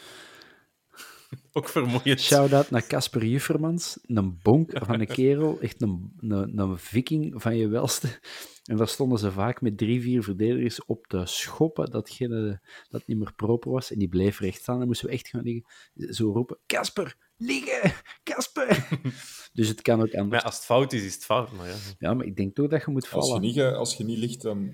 [1.53, 2.19] Ook vermoeiend.
[2.21, 3.99] Shout-out naar Casper Juffermans.
[4.05, 5.59] Een bonk van een kerel.
[5.61, 8.19] Echt een, een, een viking van je welste.
[8.63, 13.17] En daar stonden ze vaak met drie, vier verdedigers op te schoppen datgene dat niet
[13.17, 13.91] meer proper was.
[13.91, 14.77] En die bleef recht staan.
[14.77, 15.65] Dan moesten we echt gaan liggen.
[16.13, 17.93] Zo roepen, Casper, liggen!
[18.23, 18.87] Casper!
[19.53, 20.41] dus het kan ook anders.
[20.41, 21.51] ja, als het fout is, is het fout.
[21.51, 21.75] Maar ja.
[21.99, 23.41] Ja, maar ik denk toch dat je moet Als je vallen.
[23.41, 24.71] niet, ga- als je niet ligt, dan,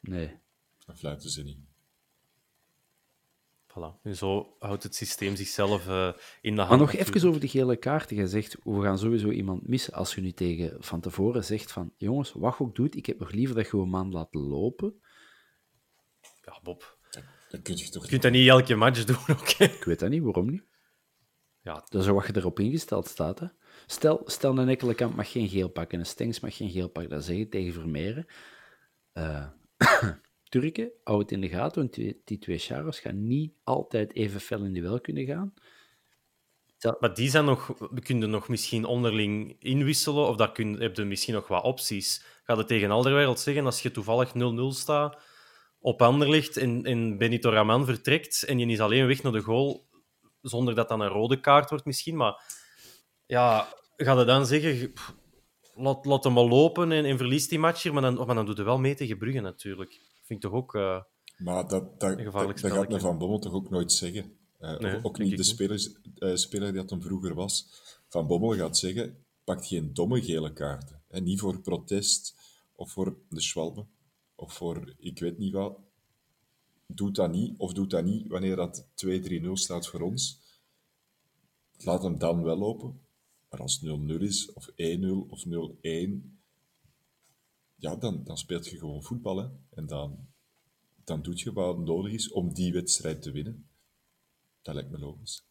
[0.00, 0.30] Nee.
[0.86, 1.58] dan fluiten ze niet.
[3.76, 4.00] Voilà.
[4.02, 6.68] En zo houdt het systeem zichzelf eh, in de hand.
[6.68, 7.16] Maar nog natuurlijk.
[7.16, 8.16] even over die gele kaarten.
[8.16, 9.92] Je zegt, we gaan sowieso iemand missen.
[9.92, 13.18] Als je nu tegen van tevoren zegt van, jongens, wat je ook doet, ik heb
[13.18, 15.00] nog liever dat je een man laat lopen.
[16.42, 16.98] Ja, Bob.
[17.48, 19.64] Dan kun je toch Je kunt dat niet elke match doen, oké?
[19.64, 20.64] Ik weet dat niet, waarom niet?
[21.62, 23.38] Ja, Dat is wat je erop ingesteld staat.
[23.38, 23.46] Hè.
[23.86, 27.12] Stel, stel een Ekkelenkamp mag geen geel pakken, een Stengs mag geen geel pakken.
[27.12, 28.26] Dat zeg je tegen Vermeeren.
[29.12, 29.46] Eh
[30.60, 34.64] Turken, hou het in de gaten, want die, twee Charos gaan niet altijd even fel
[34.64, 35.54] in de wel kunnen gaan.
[37.00, 41.04] Maar die zijn nog, we kunnen nog misschien onderling inwisselen, of daar kun, heb je
[41.04, 42.24] misschien nog wat opties.
[42.44, 44.32] Ga het tegen Alderwereld zeggen, als je toevallig 0-0
[44.68, 45.22] staat
[45.80, 49.88] op Anderlicht en, en Benito Raman vertrekt en je is alleen weg naar de goal,
[50.40, 52.42] zonder dat dan een rode kaart wordt misschien, maar
[53.26, 54.92] ja, ga je dan zeggen,
[55.74, 58.46] laat, laat hem maar lopen en, en verliest die match hier, maar dan, maar dan
[58.46, 60.00] doet hij wel mee tegen Brugge natuurlijk.
[60.26, 60.74] Vind ik toch ook...
[60.74, 61.02] eh,
[61.38, 64.36] Maar dat, dat, Een gevaarlijk dat, dat gaat Van Bommel toch ook nooit zeggen.
[64.58, 67.68] Eh, Nee, ook niet de spelers, eh, speler die dat hem vroeger was.
[68.08, 71.02] Van Bommel gaat zeggen, pakt geen domme gele kaarten.
[71.08, 72.34] En niet voor protest,
[72.74, 73.86] of voor de Schwalbe,
[74.34, 75.78] of voor ik weet niet wat.
[76.86, 80.40] Doet dat niet, of doet dat niet wanneer dat 2-3-0 staat voor ons.
[81.78, 83.00] Laat hem dan wel lopen.
[83.50, 84.74] Maar als het 0-0 is, of 1-0,
[85.28, 86.35] of 0-1,
[87.76, 89.60] ja, dan, dan speelt je gewoon voetbal.
[89.70, 90.28] En dan,
[91.04, 93.68] dan doe je wat nodig is om die wedstrijd te winnen.
[94.62, 95.44] Dat lijkt me logisch.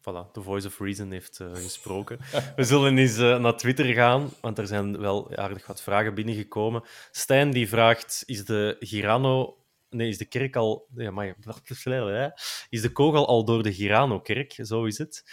[0.00, 2.18] voilà, The Voice of Reason heeft uh, gesproken.
[2.56, 6.82] We zullen eens uh, naar Twitter gaan, want er zijn wel aardig wat vragen binnengekomen.
[7.10, 9.54] Stijn die vraagt, is de Girano...
[9.90, 10.88] Nee, is de kerk al...
[10.94, 11.36] Ja, maar?
[12.68, 14.58] Is de kogel al door de Girano-kerk?
[14.62, 15.24] Zo is het.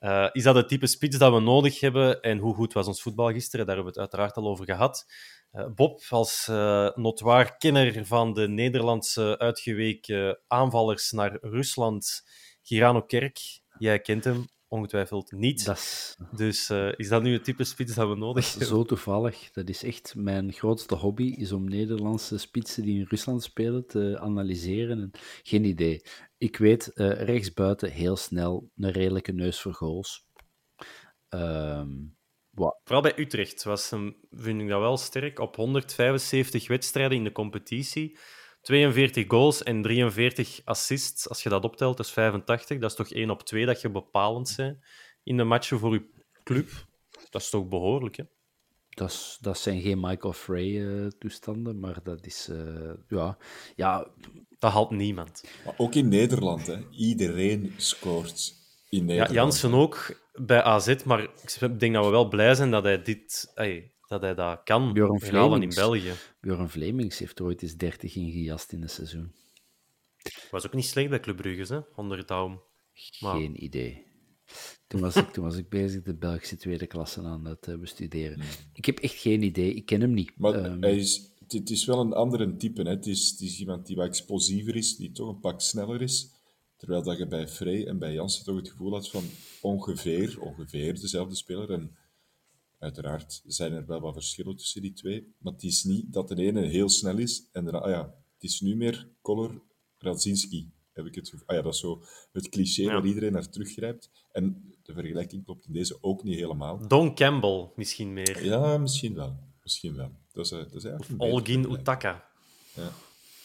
[0.00, 2.20] Uh, is dat het type spits dat we nodig hebben?
[2.22, 3.66] En hoe goed was ons voetbal gisteren?
[3.66, 5.06] Daar hebben we het uiteraard al over gehad.
[5.74, 12.22] Bob, als uh, notwaar kenner van de Nederlandse uitgeweken aanvallers naar Rusland,
[12.62, 13.38] Girano Kerk,
[13.78, 15.64] Jij kent hem ongetwijfeld niet.
[16.36, 18.68] Dus uh, is dat nu het type spits dat we nodig hebben?
[18.68, 19.50] Zo toevallig.
[19.50, 24.18] Dat is echt mijn grootste hobby, is om Nederlandse spitsen die in Rusland spelen te
[24.20, 25.00] analyseren.
[25.00, 25.10] En
[25.42, 26.02] geen idee.
[26.38, 30.28] Ik weet uh, rechtsbuiten heel snel een redelijke neus voor goals.
[31.28, 32.16] Um,
[32.84, 35.38] Vooral bij Utrecht was hem, vind ik dat wel sterk.
[35.38, 38.18] Op 175 wedstrijden in de competitie
[38.66, 42.78] 42 goals en 43 assists, als je dat optelt, is 85.
[42.78, 44.84] Dat is toch 1 op 2 dat je bepalend zijn
[45.22, 46.10] in de matchen voor je
[46.42, 46.68] club.
[47.30, 48.24] Dat is toch behoorlijk, hè?
[48.88, 52.48] Dat, is, dat zijn geen Michael Frey-toestanden, uh, maar dat is...
[52.50, 53.36] Uh, ja,
[53.76, 54.06] ja...
[54.58, 55.44] Dat haalt niemand.
[55.64, 56.78] Maar ook in Nederland, hè.
[56.90, 58.52] Iedereen scoort
[58.88, 59.30] in Nederland.
[59.30, 63.02] Ja, Jansen ook bij AZ, maar ik denk dat we wel blij zijn dat hij
[63.02, 63.52] dit...
[63.54, 64.92] Ay, dat hij dat kan.
[64.92, 66.12] Bjorn Vlemings, in België.
[66.40, 69.32] Bjorn Vlemings heeft ooit eens 30 ingejast in een seizoen.
[70.50, 71.80] Was ook niet slecht bij Club Brugge, hè?
[71.94, 73.36] onder het Maar...
[73.36, 74.04] Geen idee.
[74.86, 78.40] Toen was, ik, toen was ik bezig de Belgische tweede klasse aan het uh, bestuderen.
[78.40, 78.48] Hmm.
[78.72, 80.32] Ik heb echt geen idee, ik ken hem niet.
[80.36, 82.82] Maar um, hij is, het is wel een andere type.
[82.82, 82.90] Hè.
[82.90, 86.34] Het, is, het is iemand die wat explosiever is, die toch een pak sneller is.
[86.76, 89.24] Terwijl dat je bij Frey en bij Jansen toch het gevoel had van
[89.60, 91.72] ongeveer, ongeveer dezelfde speler.
[91.72, 91.96] En
[92.78, 96.42] Uiteraard zijn er wel wat verschillen tussen die twee, maar het is niet dat de
[96.42, 99.62] ene heel snel is en de ah ja, het is nu meer Kolor
[99.98, 101.46] Radzinski, heb ik het gevoel.
[101.46, 104.10] Ah ja, dat is zo het cliché waar iedereen naar teruggrijpt.
[104.32, 106.88] En de vergelijking klopt in deze ook niet helemaal.
[106.88, 108.44] Don Campbell misschien meer.
[108.44, 109.38] Ja, misschien wel.
[109.62, 110.10] Misschien wel.
[110.32, 112.28] Dat is, eh, dat is of Olgin Utaka.
[112.74, 112.92] Ja.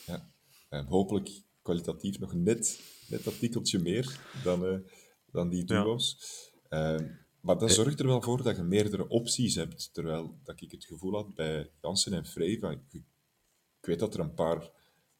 [0.06, 0.32] ja.
[0.70, 4.78] En hopelijk kwalitatief nog net, net dat tikkeltje meer dan, uh,
[5.32, 6.18] dan die duo's.
[6.70, 7.00] Ja.
[7.00, 7.08] Uh,
[7.42, 7.76] maar dat eh.
[7.76, 9.94] zorgt er wel voor dat je meerdere opties hebt.
[9.94, 13.04] Terwijl dat ik het gevoel had bij Jansen en Frey, van, ik
[13.82, 14.72] weet dat er een paar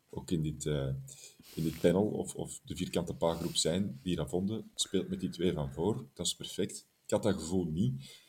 [0.10, 0.88] ook in dit, uh,
[1.56, 4.72] in dit panel of, of de vierkante paargroep zijn die dat vonden.
[4.76, 6.88] speelt met die twee van voor, dat is perfect.
[7.06, 8.20] Ik had dat gevoel niet.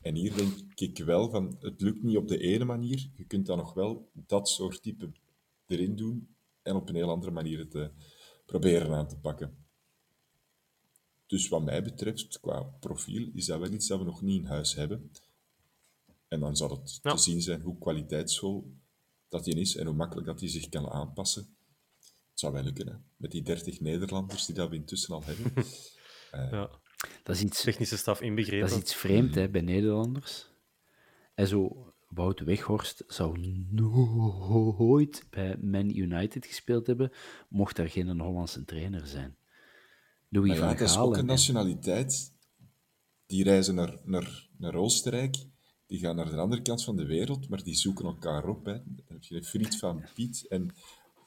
[0.00, 3.10] En hier denk ik wel van, het lukt niet op de ene manier.
[3.14, 5.12] Je kunt dan nog wel dat soort type
[5.66, 7.86] erin doen en op een heel andere manier het uh,
[8.46, 9.65] proberen aan te pakken.
[11.26, 14.48] Dus wat mij betreft, qua profiel, is dat wel iets dat we nog niet in
[14.48, 15.10] huis hebben.
[16.28, 18.74] En dan zal het te zien zijn hoe kwaliteitsvol
[19.28, 21.56] dat hij is en hoe makkelijk dat hij zich kan aanpassen.
[22.30, 25.52] Het zou wel lukken, met die 30 Nederlanders die dat we intussen al hebben.
[25.56, 25.64] uh,
[26.50, 26.70] ja.
[27.22, 28.68] dat is iets, Technische staf inbegrepen.
[28.68, 30.46] Dat is iets vreemd hè, bij Nederlanders.
[31.34, 33.38] En zo, Wout Weghorst zou
[33.70, 37.12] nooit bij Man United gespeeld hebben,
[37.48, 39.36] mocht er geen Hollandse trainer zijn.
[40.36, 40.78] Louis ja, van Gaal.
[40.78, 42.32] Dat is ook een nationaliteit.
[43.26, 45.36] Die reizen naar, naar, naar Oostenrijk,
[45.86, 48.64] die gaan naar de andere kant van de wereld, maar die zoeken elkaar op.
[48.64, 48.72] Hè.
[48.72, 50.46] Dan heb je Friet van Piet.
[50.48, 50.74] En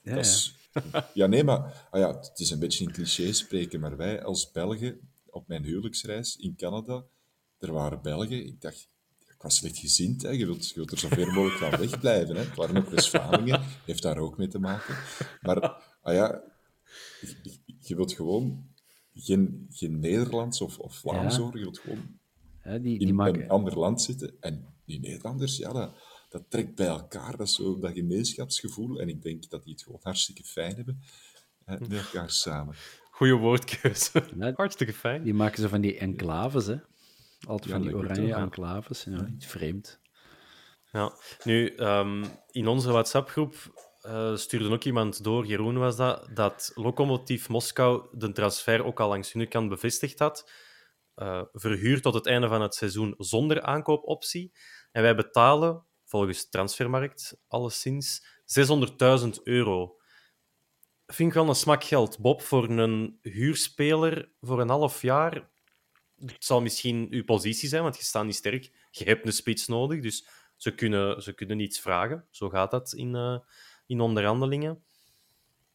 [0.04, 0.56] ja, dat is,
[0.92, 1.10] ja.
[1.14, 1.28] ja.
[1.28, 5.00] nee, maar ah ja, het is een beetje een cliché spreken, maar wij als Belgen
[5.26, 7.06] op mijn huwelijksreis in Canada,
[7.60, 8.90] er waren Belgen, ik dacht,
[9.28, 10.30] ik was slechtgezind, hè.
[10.30, 12.36] Je, wilt, je wilt er zoveel mogelijk van wegblijven.
[12.36, 12.42] Hè.
[12.42, 14.96] Het waren ook West-Vlamingen, heeft daar ook mee te maken.
[15.42, 15.60] Maar
[16.02, 16.42] ah ja,
[17.22, 18.69] je, je wilt gewoon
[19.22, 21.42] geen, geen Nederlands of, of Vlaams ja.
[21.42, 21.58] horen.
[21.58, 22.20] Je wilt gewoon
[22.64, 23.42] die, die in maken...
[23.42, 24.34] een ander land zitten.
[24.40, 25.96] En die Nederlanders, ja, dat,
[26.30, 27.38] dat trekt bij elkaar.
[27.38, 29.00] Dat is zo dat gemeenschapsgevoel.
[29.00, 31.02] En ik denk dat die het gewoon hartstikke fijn hebben
[31.66, 32.76] hè, met elkaar samen.
[33.12, 34.24] Goeie woordkeuze.
[34.56, 35.24] hartstikke fijn.
[35.24, 36.76] Die maken ze van die enclaves, hè.
[37.48, 39.04] Altijd van die oranje enclaves.
[39.04, 40.00] Ja, iets vreemd.
[40.92, 43.56] Ja, nu, um, in onze WhatsApp-groep
[44.06, 49.10] uh, stuurde ook iemand door, Jeroen was dat, dat Lokomotief Moskou de transfer ook al
[49.10, 50.52] langs hun kant bevestigd had.
[51.16, 54.54] Uh, verhuurd tot het einde van het seizoen zonder aankoopoptie.
[54.92, 58.26] En wij betalen, volgens Transfermarkt alleszins,
[58.60, 59.98] 600.000 euro.
[61.08, 65.50] Vind ik wel een smak geld, Bob, voor een huurspeler voor een half jaar.
[66.16, 68.88] Het zal misschien uw positie zijn, want je staat niet sterk.
[68.92, 72.28] Je hebt een spits nodig, dus ze kunnen, ze kunnen iets vragen.
[72.32, 73.38] Zo gaat dat in, uh,
[73.90, 74.72] in onderhandelingen.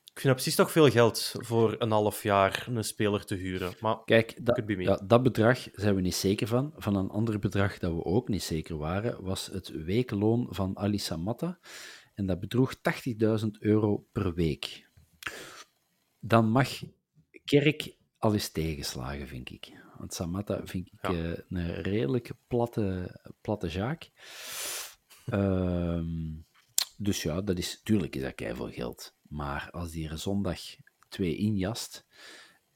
[0.05, 3.75] Ik vind dat precies toch veel geld voor een half jaar een speler te huren.
[3.81, 6.73] Maar Kijk, dat, ja, dat bedrag zijn we niet zeker van.
[6.77, 10.99] Van een ander bedrag dat we ook niet zeker waren, was het weekloon van Ali
[10.99, 11.59] Samatta.
[12.15, 14.89] En dat bedroeg 80.000 euro per week.
[16.21, 16.69] Dan mag
[17.45, 19.73] Kerk al is tegenslagen, vind ik.
[19.99, 21.09] Want Samatta vind ik Ja.
[21.33, 24.11] eh, een redelijk platte, platte zaak.
[25.27, 26.07] Ehm,
[27.05, 29.15] dus ja, dat is, tuurlijk is dat keiveel geld.
[29.29, 30.61] Maar als die er zondag
[31.09, 32.07] twee injast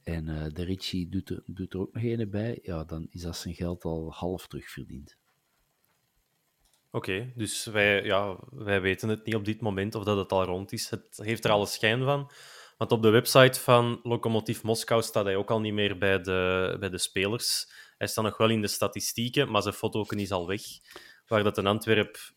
[0.03, 3.23] en eh, de Ritchie doet er, doet er ook nog een bij, ja, dan is
[3.23, 5.17] dat zijn geld al half terugverdiend.
[6.91, 10.45] Oké, dus wij, ja, wij weten het niet op dit moment of dat het al
[10.45, 10.91] rond is.
[10.91, 12.31] Het heeft er alle schijn van.
[12.77, 16.77] Want op de website van Lokomotiv Moskou staat hij ook al niet meer bij de,
[16.81, 17.73] bij de spelers.
[17.99, 20.63] Hij staat nog wel in de statistieken, maar zijn foto is al weg.
[21.27, 22.33] Waar dat een Antwerp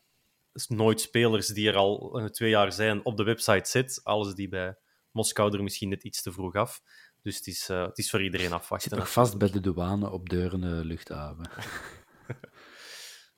[0.67, 3.99] nooit spelers die er al eh, twee jaar zijn op de website zet.
[4.03, 4.75] Alles die bij
[5.11, 6.81] Moskou er misschien net iets te vroeg af.
[7.21, 8.97] Dus het is, eh, het is voor iedereen Zit afwachten.
[8.97, 11.49] nog vast bij de douane op Deurne luchthaven.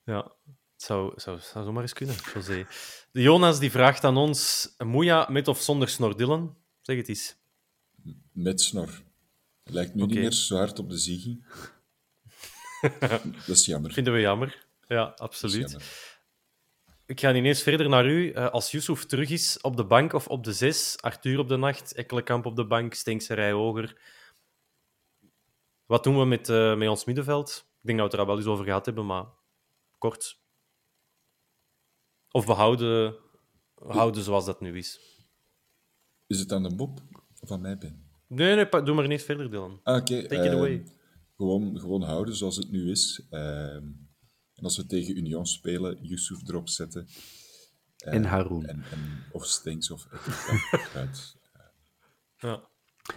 [0.06, 2.66] Ja, het zou, zou, zou zomaar eens kunnen, José.
[3.12, 6.58] De Jonas die vraagt aan ons: Moeja met of zonder snordillen?
[6.82, 7.36] Zeg het eens.
[8.32, 9.02] Met snor.
[9.64, 11.40] Lijkt nu niet meer zo hard op de Ziggy.
[13.48, 13.92] dat is jammer.
[13.92, 14.68] Vinden we jammer.
[14.88, 15.78] Ja, Dat is absoluut.
[17.06, 18.32] Ik ga ineens verder naar u.
[18.32, 21.58] Eh, als Yusuf terug is op de bank of op de zes, Arthur op de
[21.58, 24.02] nacht, Ekkelenkamp op de bank, Stenkse rij hoger.
[25.86, 27.66] Wat doen we met, eh, met ons middenveld?
[27.82, 29.26] Ik denk dat we het er wel eens over gehad hebben, maar
[29.98, 30.42] kort.
[32.32, 33.16] Of behouden,
[33.76, 35.00] houden zoals dat nu is.
[36.28, 37.00] Is het aan de Bob
[37.40, 38.12] of aan mij, Ben?
[38.28, 39.80] Nee, nee, doe maar niet verder, Dylan.
[39.84, 40.22] Ah, oké.
[40.22, 40.84] Take it ehm, away.
[41.38, 43.28] Gewoon, gewoon houden zoals het nu is.
[43.30, 43.88] Ehm,
[44.64, 47.08] en als we tegen Union spelen, Yusuf erop zetten.
[47.98, 48.66] Eh, En Haroun.
[48.66, 51.36] En, en, of Stenks of Ekkelenkamp eruit.
[52.38, 52.68] Ja.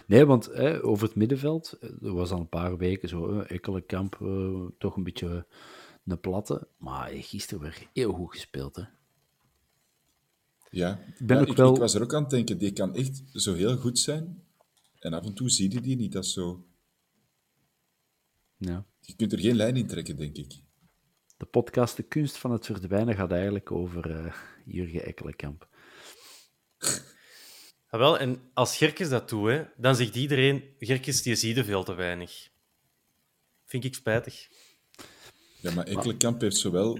[0.07, 3.51] Nee, want hè, over het middenveld, eh, er was al een paar weken zo, eh,
[3.55, 5.47] Ekkelenkamp eh, toch een beetje
[6.05, 8.75] een platte, maar gisteren weer heel goed gespeeld.
[8.75, 8.83] Hè.
[10.69, 12.71] Ja, Ik ben Ja, ook ik, wel- ik was er ook aan het denken, die
[12.73, 14.43] kan echt zo heel goed zijn.
[14.99, 16.11] En af en toe zie je die niet.
[16.11, 16.65] Dat zo...
[18.57, 18.85] Ja.
[18.99, 20.61] Je kunt er geen lijn in trekken, denk ik.
[21.37, 24.33] De podcast De Kunst van het Verdwijnen gaat eigenlijk over eh,
[24.65, 25.67] Jurgen Ekkelenkamp.
[27.89, 31.63] Ah, wel, en als Gerkes dat doet, hè, dan zegt iedereen: Gerkes, die zie je
[31.63, 32.49] veel te weinig.
[33.65, 34.47] Vind ik spijtig.
[35.61, 36.99] Ja, maar Ekkelenkamp heeft zowel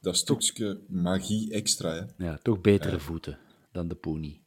[0.00, 1.94] dat stukje magie extra.
[1.94, 2.24] Hè.
[2.24, 3.38] Ja, toch betere voeten
[3.72, 4.42] dan de Pony.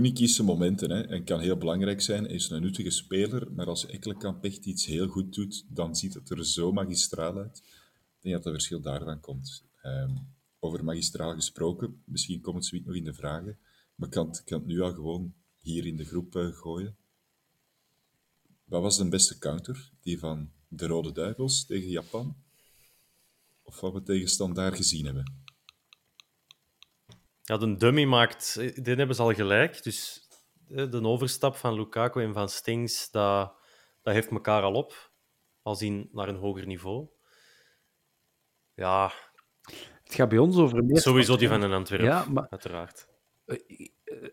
[0.00, 2.24] Zijn momenten hè, en kan heel belangrijk zijn.
[2.24, 6.14] Hij is een nuttige speler, maar als Ekkelenkamp echt iets heel goed doet, dan ziet
[6.14, 7.56] het er zo magistraal uit.
[7.58, 9.64] Ik denk dat het verschil daarvan komt.
[9.82, 10.10] Ehm,
[10.58, 13.58] over magistraal gesproken, misschien komt het zoiets nog in de vragen,
[13.94, 16.96] maar ik kan, het- kan nu al gewoon hier in de groep eh, gooien.
[18.64, 19.90] Wat was de beste counter?
[20.00, 22.36] Die van de Rode Duivels tegen Japan?
[23.62, 25.41] Of wat we tegen Standaard gezien hebben?
[27.42, 28.54] Ja, de dummy maakt...
[28.84, 29.82] Die hebben ze al gelijk.
[29.82, 30.28] Dus
[30.68, 33.54] eh, de overstap van Lukaku en van Stings, dat,
[34.02, 35.10] dat heeft elkaar al op.
[35.62, 37.08] Al zien naar een hoger niveau.
[38.74, 39.12] Ja,
[40.04, 41.00] Het gaat bij ons over meer...
[41.00, 43.08] sowieso die van een Antwerp, Ja, maar- uiteraard.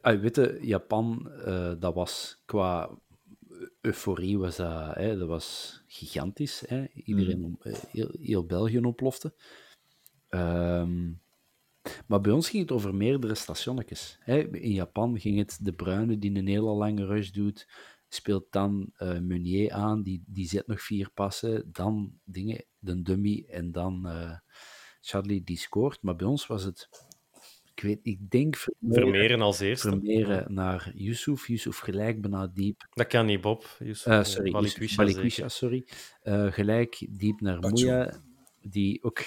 [0.02, 2.90] Ah, weet je, Japan, eh, dat was qua
[3.82, 6.64] euforie, was dat, hè, dat was gigantisch.
[6.68, 6.86] Hè?
[6.94, 9.34] Iedereen, eh, heel, heel België ontplofte.
[10.30, 11.12] Ehm,
[12.08, 14.18] maar bij ons ging het over meerdere stationnetjes.
[14.20, 14.58] Hè?
[14.58, 17.68] In Japan ging het de Bruine die een hele lange rush doet,
[18.08, 23.46] speelt dan eh, Meunier aan, die, die zet nog vier passen, dan dingen, de dummy
[23.48, 24.38] en dan eh
[25.02, 26.02] Charlie die scoort.
[26.02, 26.90] Maar bij ons was het,
[27.76, 29.90] ik weet, ik denk Vermeer, Vermeeren als eerste.
[29.90, 32.88] Vermeeren naar Yusuf, Yusuf gelijk bijna diep.
[32.90, 33.76] Dat kan niet, Bob.
[33.80, 34.52] Yusuf, Eh sorry,
[34.96, 35.88] Balikwisha sorry.
[36.22, 37.60] Eh, gelijk diep naar.
[37.60, 38.22] Moeja,
[38.62, 39.20] die ook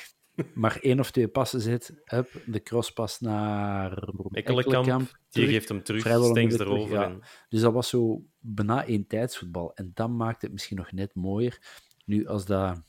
[0.54, 1.94] maar één of twee passen zet.
[2.04, 3.92] Hup, de crosspas naar
[4.32, 6.94] Ekkelenkamp, die geeft hem terug, Stengs erover.
[6.94, 7.04] ja.
[7.04, 9.74] en- Dus dat was zo bijna één tijdsvoetbal.
[9.74, 11.80] En dat maakt het misschien nog net mooier.
[12.04, 12.82] Nu, als dat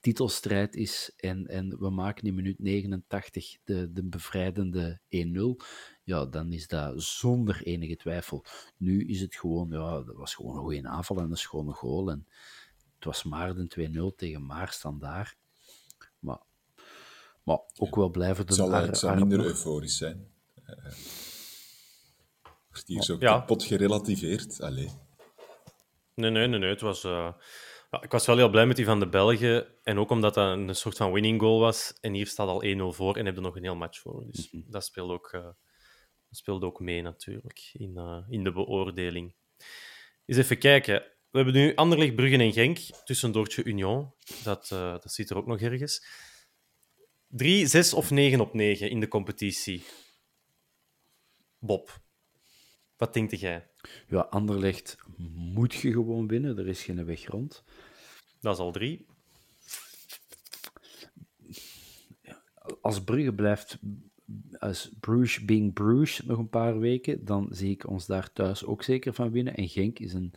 [0.00, 5.64] titelstrijd is en, en we maken in minuut 89 de, de bevrijdende 1-0,
[6.04, 8.44] ja, dan is dat zonder enige twijfel.
[8.76, 12.10] Nu is het gewoon, ja, dat was gewoon een goede aanval en een schone goal.
[12.10, 12.26] En
[12.94, 15.36] het was Maarden 2-0 tegen Maar standaard.
[16.18, 16.38] Maar,
[17.46, 20.28] maar ook wel blijven Het de zal, Ar- het zal minder nog- euforisch zijn.
[20.64, 20.74] Eh,
[22.68, 23.38] wordt hier zo Ja.
[23.38, 24.60] kapot gerelativeerd.
[24.60, 24.90] Allee.
[26.14, 26.68] Nee, nee, nee, nee.
[26.70, 27.32] Het was, eh,
[27.90, 29.66] ja, ik was wel heel blij met die van de Belgen.
[29.82, 31.94] En ook omdat dat een soort van winning goal was.
[32.00, 34.24] En hier staat al 1-0 voor en heb je nog een heel match voor.
[34.30, 39.34] Dus dat speelde ook, eh, dat speelde ook mee natuurlijk in, eh, in de beoordeling.
[40.24, 40.94] Eens even kijken.
[41.30, 42.78] We hebben nu Anderlecht, Bruggen en Genk.
[43.04, 44.12] Tussendoortje Union.
[44.44, 46.06] Dat, eh, dat zit er ook nog ergens.
[47.28, 49.84] 3, 6 of 9 op 9 in de competitie.
[51.58, 52.00] Bob,
[52.96, 53.70] wat denk jij?
[54.08, 54.96] Ja, Anderlecht
[55.34, 56.58] moet je gewoon winnen.
[56.58, 57.64] Er is geen weg rond.
[58.40, 59.06] Dat is al drie.
[62.80, 63.78] Als Brugge blijft,
[64.58, 68.82] als Bruges being Bruges nog een paar weken, dan zie ik ons daar thuis ook
[68.82, 69.54] zeker van winnen.
[69.54, 70.32] En Genk is een,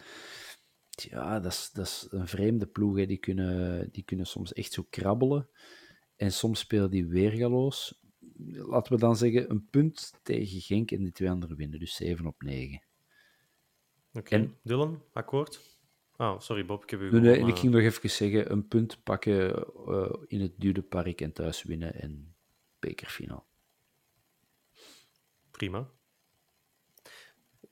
[0.89, 2.97] ja, dat is, dat is een vreemde ploeg.
[2.97, 3.05] Hè.
[3.05, 5.49] Die, kunnen, die kunnen soms echt zo krabbelen.
[6.20, 8.01] En soms spelen die weergaloos.
[8.47, 11.80] Laten we dan zeggen een punt tegen Genk en die twee anderen winnen.
[11.80, 12.82] Dus 7 op 9.
[14.13, 15.78] Oké, En- Dylan, akkoord?
[16.17, 19.03] Oh, sorry Bob, ik heb u Nee, ik eh, ging nog even zeggen, een punt
[19.03, 19.55] pakken
[19.88, 22.36] eh, in het duurde park en thuis winnen en
[22.80, 23.47] bekerfinaal.
[25.51, 25.89] Prima.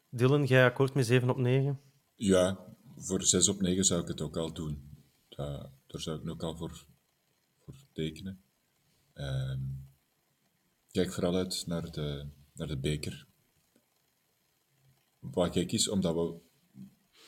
[0.09, 1.79] Dylan, jij akkoord met 7 op 9?
[2.15, 4.89] Ja, voor 6 op 9 zou ik het ook al doen.
[5.29, 6.85] Da- daar zou ik ook al voor
[7.97, 8.41] tekenen.
[9.13, 9.61] Ehm,
[10.91, 13.27] kijk vooral uit naar de, naar de beker.
[15.19, 16.39] Wat gek is, omdat we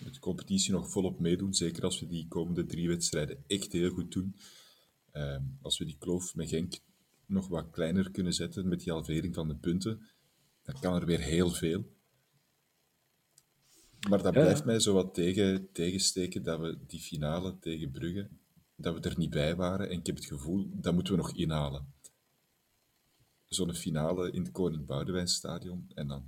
[0.03, 3.89] met de competitie nog volop meedoen, zeker als we die komende drie wedstrijden echt heel
[3.89, 4.35] goed doen.
[5.11, 6.79] Ehm, als we die kloof met Genk
[7.25, 10.07] nog wat kleiner kunnen zetten met die halvering van de punten,
[10.63, 11.97] dan kan er weer heel veel.
[14.09, 14.65] Maar dat blijft ja.
[14.65, 18.29] mij zo wat tegen, tegensteken dat we die finale tegen Brugge,
[18.81, 19.89] dat we er niet bij waren.
[19.89, 21.93] En ik heb het gevoel, dat moeten we nog inhalen.
[23.47, 26.23] Zo'n finale in het Koning Boudewijnstadion en dan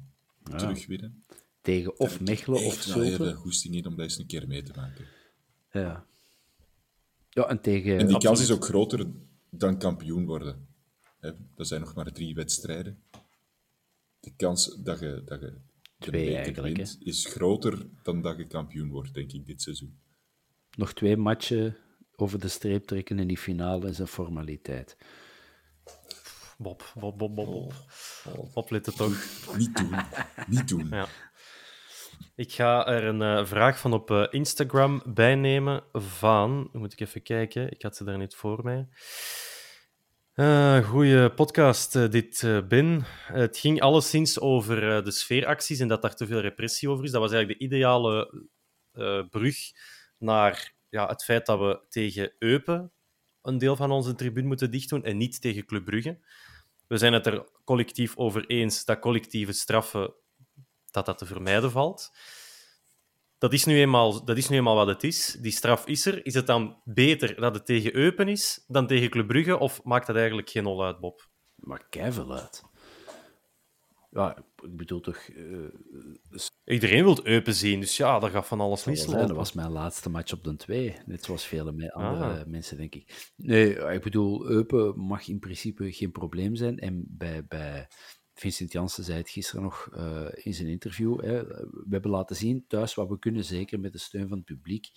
[0.49, 0.57] Ja.
[0.57, 1.23] terugwinnen.
[1.61, 3.33] Tegen of heb ik Mechelen of heel veel Zulte.
[3.33, 5.05] goesting in om dat eens een keer mee te maken.
[5.71, 6.05] Ja.
[7.29, 7.97] ja, en tegen...
[7.97, 9.07] En die kans is ook groter
[9.49, 10.67] dan kampioen worden.
[11.19, 13.03] Hè, Dat zijn nog maar drie wedstrijden.
[14.19, 15.59] De kans dat je, dat je de
[15.97, 19.97] Twee eigenlijk, wint, is groter dan dat je kampioen wordt, denk ik, dit seizoen.
[20.77, 21.77] Nog twee matchen
[22.21, 24.97] over de streep trekken in die finale is een formaliteit.
[26.57, 27.73] Bob, Bob, Bob, Bob, Bob.
[28.53, 29.25] Bob, let het toch.
[29.57, 29.95] Niet doen.
[30.47, 30.87] Niet doen.
[30.89, 31.07] Ja.
[32.35, 36.69] Ik ga er een eh, vraag van op eh, Instagram bijnemen van...
[36.73, 38.87] Moet ik even kijken, ik had ze daar niet voor mij.
[40.31, 43.03] Eh goeie podcast, dit eh, Ben.
[43.25, 47.11] Het ging alleszins over eh, de sfeeracties en dat daar te veel repressie over is.
[47.11, 48.45] Dat was eigenlijk de ideale
[48.91, 49.57] eh, brug
[50.17, 52.91] naar ja, het feit dat we tegen Eupen
[53.41, 56.19] een deel van onze tribune moeten dichtdoen en niet tegen Club Brugge.
[56.87, 60.13] We zijn het er collectief over eens dat collectieve straffen
[60.91, 62.11] dat dat te vermijden valt.
[63.37, 65.37] Dat is, nu eenmaal, dat is nu eenmaal wat het is.
[65.39, 66.25] Die straf is er.
[66.25, 69.59] Is het dan beter dat het tegen Eupen is dan tegen Club Brugge?
[69.59, 71.29] Of maakt dat eigenlijk geen hol uit, Bob?
[71.55, 72.70] Maar keiveel uit.
[74.13, 75.17] Ja, ik bedoel toch...
[75.17, 79.27] eh, Iedereen wil Eupen zien, dus ja, dat gaat van alles mislopen.
[79.27, 80.95] dat was mijn laatste match op de 2.
[81.05, 82.45] Net zoals vele me- andere Ah.
[82.47, 83.31] mensen, denk ik.
[83.35, 86.79] Nee, ik bedoel, Eupen mag in principe geen probleem zijn.
[86.79, 87.87] En bij, bij
[88.33, 91.21] Vincent Janssen zei het gisteren nog eh, in zijn interview.
[91.21, 94.45] Hè, we hebben laten zien thuis wat we kunnen, zeker met de steun van het
[94.45, 94.87] publiek.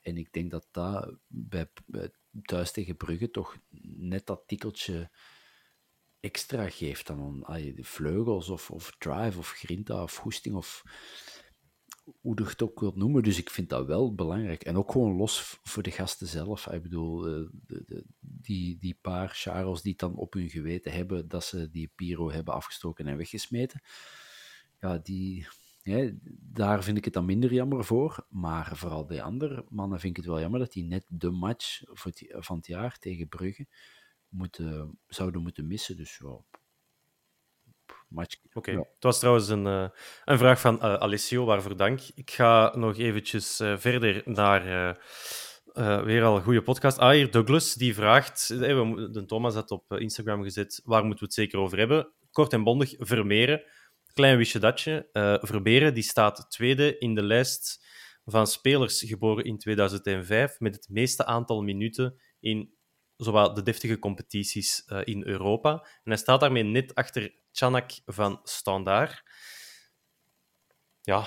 [0.00, 2.10] En ik denk dat dat bij, bij
[2.42, 3.56] thuis tegen Brugge toch
[3.98, 5.10] net dat tikkeltje
[6.20, 10.82] extra geeft dan aan de vleugels of, of drive of grinta of goesting of
[12.20, 13.22] hoe je het ook wilt noemen.
[13.22, 14.64] Dus ik vind dat wel belangrijk.
[14.64, 16.66] En ook gewoon los voor de gasten zelf.
[16.66, 20.92] Ik bedoel, eh, de, de, die, die paar Charles die het dan op hun geweten
[20.92, 23.82] hebben dat ze die Piro hebben afgestoken en weggesmeten.
[24.80, 25.46] Ja, die,
[25.82, 26.10] hè,
[26.40, 28.26] daar vind ik het dan minder jammer voor.
[28.28, 31.82] Maar vooral de andere mannen vind ik het wel jammer dat die net de match
[32.30, 33.66] van het jaar tegen Brugge
[34.28, 35.96] moeten, zouden moeten missen.
[35.96, 36.44] Dus ja,
[38.08, 38.36] match.
[38.52, 38.78] Oké, ja.
[38.78, 39.88] het was trouwens een, eh,
[40.24, 42.00] een vraag van eh, Alessio, waarvoor dank.
[42.14, 44.96] Ik ga nog eventjes eh, verder naar
[46.04, 46.98] weer al een goede podcast.
[46.98, 48.48] Ah, hier, Douglas, die vraagt...
[48.48, 52.12] we de Thomas had op Instagram gezet, waar moeten we het zeker over hebben?
[52.30, 53.62] Kort en bondig, Vermeeren.
[54.12, 55.08] Klein wistje datje.
[55.42, 57.86] Vermeeren die staat tweede in de lijst
[58.24, 62.77] van spelers geboren in 2005 met het meeste aantal minuten in
[63.24, 65.70] zowel de deftige competities eh, in Europa.
[65.72, 69.22] En hij staat daarmee net achter Chanak van Standaard.
[71.02, 71.26] Ja,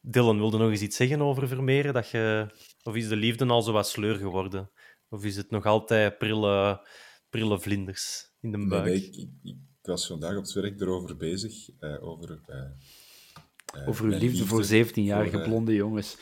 [0.00, 1.94] Dylan wilde nog eens iets zeggen over Vermeeren.
[1.94, 2.46] Dat je,
[2.82, 4.70] of is de liefde al zo wat sleur geworden?
[5.08, 6.86] Of is het nog altijd prille,
[7.30, 8.84] prille vlinders in de buik?
[8.84, 11.68] nee, ik, ik, ik was vandaag op het werk erover bezig.
[11.78, 16.16] eh, over, eh, Over uw mijn liefde voor 17-jarige voor, eh, blonde jongens.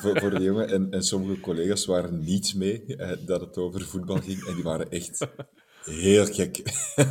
[0.00, 0.68] Voor, voor de jongen.
[0.68, 4.46] En, en sommige collega's waren niet mee eh, dat het over voetbal ging.
[4.46, 5.26] En die waren echt
[5.84, 6.62] heel gek.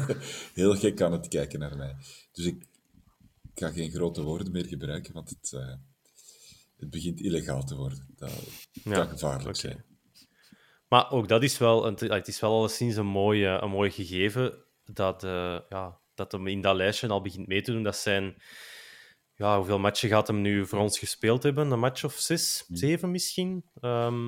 [0.53, 1.95] heel gek aan het kijken naar mij.
[2.31, 2.67] Dus ik,
[3.59, 5.73] ga geen grote woorden meer gebruiken, want het, eh,
[6.77, 8.07] het begint illegaal te worden.
[8.15, 8.31] Dat
[8.71, 9.85] Ja, kan gevaarlijk zijn.
[10.87, 13.91] Maar ook dat is wel, een, het is wel alleszins een mooi, eh, een mooi
[13.91, 17.83] gegeven dat, eh, ja, dat hem in dat lijstje al begint mee te doen.
[17.83, 18.41] Dat zijn
[19.39, 21.71] ja, hoeveel matchen gaat hem nu voor ons gespeeld hebben?
[21.71, 22.75] Een match of zes, Hm.
[22.75, 23.63] zeven misschien?
[23.79, 24.27] Ehm,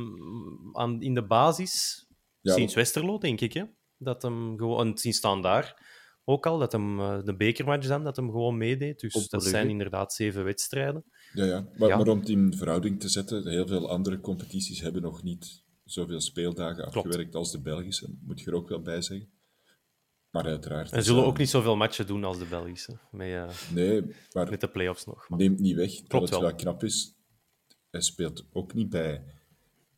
[0.73, 2.05] aan, in de basis.
[2.41, 3.53] Ja, sinds Westerlo, denk ik.
[3.53, 3.63] Hè?
[3.97, 5.89] Dat hem gewoon, en sinds staan daar
[6.23, 8.99] ook al, dat hem eh, de bekermatch dan, dat hem gewoon meedeed.
[8.99, 9.49] Dus Op dat Brugge.
[9.49, 11.03] zijn inderdaad zeven wedstrijden.
[11.33, 11.67] Ja, ja.
[11.77, 11.97] Maar, Ja.
[11.97, 16.19] maar om het in verhouding te zetten, heel veel andere competities hebben nog niet zoveel
[16.21, 19.29] speeldagen afgewerkt als de Belgische, moet je er ook wel bij zeggen.
[20.31, 20.91] Maar uiteraard...
[20.91, 24.61] En zullen ook niet zoveel matchen doen als de Belgische, met, eh, Nee, maar met
[24.61, 25.29] de play-offs nog.
[25.29, 26.41] Maar- neemt niet weg dat Klopt het wel.
[26.41, 27.15] wel knap is.
[27.89, 29.23] Hij speelt ook niet bij,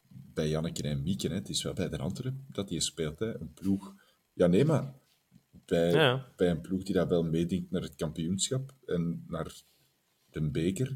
[0.07, 1.27] bij Janneke en Mieke.
[1.27, 1.33] Hè.
[1.33, 3.19] Het is wel bij de Antwerpen dat hij speelt.
[3.19, 3.39] Hè.
[3.41, 3.95] Een ploeg...
[4.33, 4.93] Ja, nee, maar
[5.65, 9.61] bij, Ja, bij een ploeg die dat wel meedingt naar het kampioenschap en naar
[10.31, 10.95] de beker,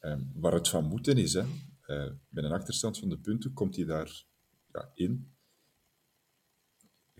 [0.00, 1.32] eh, waar het van moeten is.
[1.32, 1.44] Hè.
[1.82, 4.24] Eh, met een achterstand van de punten komt hij daar
[4.72, 5.31] ja, in.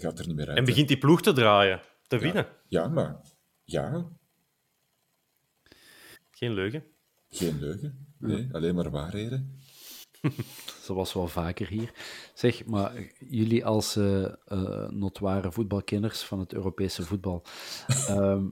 [0.02, 0.56] Gaat er niet meer uit.
[0.56, 0.68] En hè.
[0.68, 2.46] begint die ploeg te draaien, te winnen.
[2.68, 3.20] Ja, maar...
[3.64, 4.10] Ja,
[6.30, 6.84] Geen leugen.
[7.28, 8.14] geen leugen.
[8.18, 9.60] Nee, alleen maar waarheden.
[10.86, 11.92] Zoals wel vaker hier.
[12.34, 17.44] Zeg, maar jullie als eh eh, notoire voetbalkenners van het Europese voetbal.
[18.08, 18.48] ehm,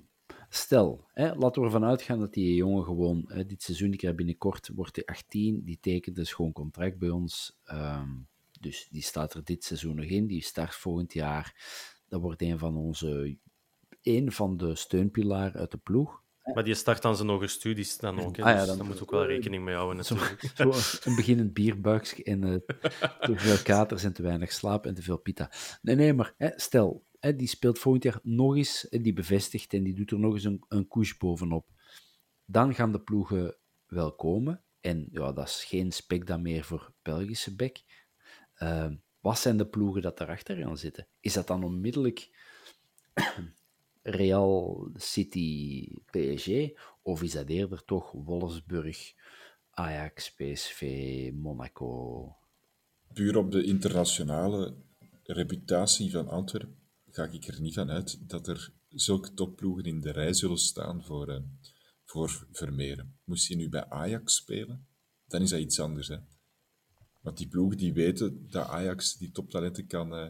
[0.48, 4.16] stel, hè, laten we ervan uitgaan dat die jongen gewoon hè, dit seizoen, die krijgt
[4.16, 7.58] binnenkort, wordt hij 18, die tekent dus gewoon contract bij ons.
[7.64, 8.08] ehm,
[8.60, 11.54] dus die staat er dit seizoen nog in, die start volgend jaar.
[12.08, 13.38] Dat wordt een van onze,
[14.02, 16.22] een van de steunpilaren uit de ploeg.
[16.54, 18.36] Maar die start aan zijn hoge studies dan ook.
[18.36, 18.42] Hè.
[18.42, 20.04] Ah ja, dus dan- daar moet ook wel rekening mee houden.
[20.04, 20.52] Zo, Natuurlijk.
[21.02, 22.76] zo een beginnend bierbuikje en eh,
[23.20, 25.50] te veel katers en te weinig slaap en te veel pita.
[25.82, 29.72] Nee, nee, maar hè, stel, hè, die speelt volgend jaar nog eens, en die bevestigt
[29.72, 31.68] en die doet er nog eens een, een couche bovenop.
[32.44, 33.56] Dan gaan de ploegen
[33.86, 34.64] wel komen.
[34.80, 37.82] En ja, dat is geen spek dan meer voor Belgische bek.
[38.60, 41.06] Ehm, wat zijn de ploegen dat daarachter gaan zitten?
[41.20, 42.30] Is dat dan onmiddellijk
[44.02, 46.48] Real City PSG?
[47.02, 49.12] Of is dat eerder toch Wolfsburg,
[49.70, 50.82] Ajax, PSV,
[51.34, 52.36] Monaco?
[53.12, 54.74] puur op de internationale
[55.22, 56.76] reputatie van Antwerpen
[57.10, 61.04] ga ik er niet van uit dat er zulke topploegen in de rij zullen staan
[61.04, 61.42] voor, eh,
[62.04, 63.18] voor Vermeeren.
[63.24, 64.86] Moest hij nu bij Ajax spelen,
[65.26, 66.08] dan is dat iets anders.
[66.08, 66.16] Hè?
[67.20, 70.26] Want die ploegen die weten dat Ajax die toptalenten kan, eh,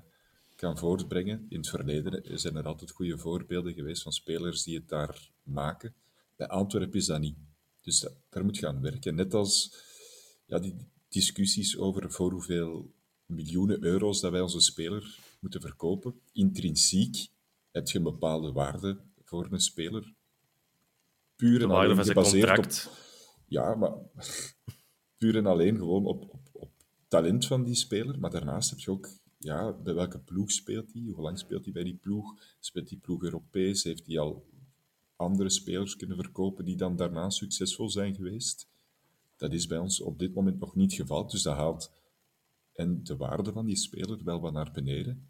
[0.56, 1.46] kan voortbrengen.
[1.48, 5.94] In het verleden zijn er altijd goede voorbeelden geweest van spelers die het daar maken.
[6.36, 7.36] Bij Antwerpen is dat niet.
[7.80, 9.14] Dus dat, daar moet je aan werken.
[9.14, 9.74] Net als
[10.46, 10.74] ja, die
[11.08, 12.92] discussies over voor hoeveel
[13.26, 16.20] miljoenen euro's dat wij onze speler moeten verkopen.
[16.32, 17.28] Intrinsiek
[17.70, 20.14] heb je een bepaalde waarde voor een speler.
[21.36, 22.86] Puur en alleen gebaseerd contract.
[22.86, 22.96] op...
[23.46, 23.92] Ja, maar
[25.18, 26.39] puur en alleen gewoon op
[27.10, 28.18] talent van die speler.
[28.18, 29.08] Maar daarnaast heb je ook,
[29.38, 31.02] ja, bij welke ploeg speelt hij?
[31.02, 32.34] Hoe lang speelt hij bij die ploeg?
[32.60, 33.82] Speelt die ploeg Europees?
[33.82, 34.48] Heeft hij al
[35.16, 38.68] andere spelers kunnen verkopen die dan daarna succesvol zijn geweest?
[39.36, 41.26] Dat is bij ons op dit moment nog niet geval.
[41.26, 41.92] Dus dat haalt
[42.72, 45.28] en de waarde van die speler wel wat naar beneden.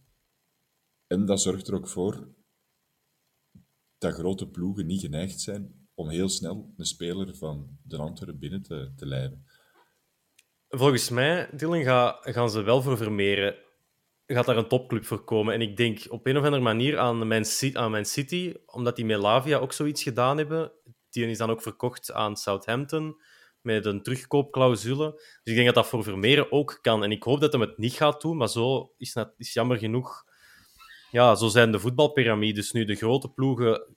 [1.07, 2.28] En dat zorgt er ook voor
[3.99, 8.62] dat grote ploegen niet geneigd zijn om heel snel een speler van de Antwerpen binnen
[8.62, 9.45] te, te leiden.
[10.73, 13.57] Volgens mij, Dylan, ga, gaan ze wel voor Vermeeren.
[14.27, 15.55] Gaat daar een topclub voor komen.
[15.55, 19.18] En ik denk op een of andere manier aan Man, aan City, omdat die met
[19.18, 20.73] Lavia ook zoiets gedaan hebben.
[21.11, 23.23] Die is dan ook verkocht aan Southampton
[23.61, 25.12] met een terugkoopclausule.
[25.12, 27.05] Dus ik denk dat dat voor Vermeeren ook kan.
[27.05, 29.79] En ik hoop dat hij het niet gaat doen, maar zo is, net, is jammer
[29.79, 30.25] genoeg.
[31.11, 32.85] Ja, zo zijn de voetbalpyramides nu.
[32.85, 33.97] De grote ploegen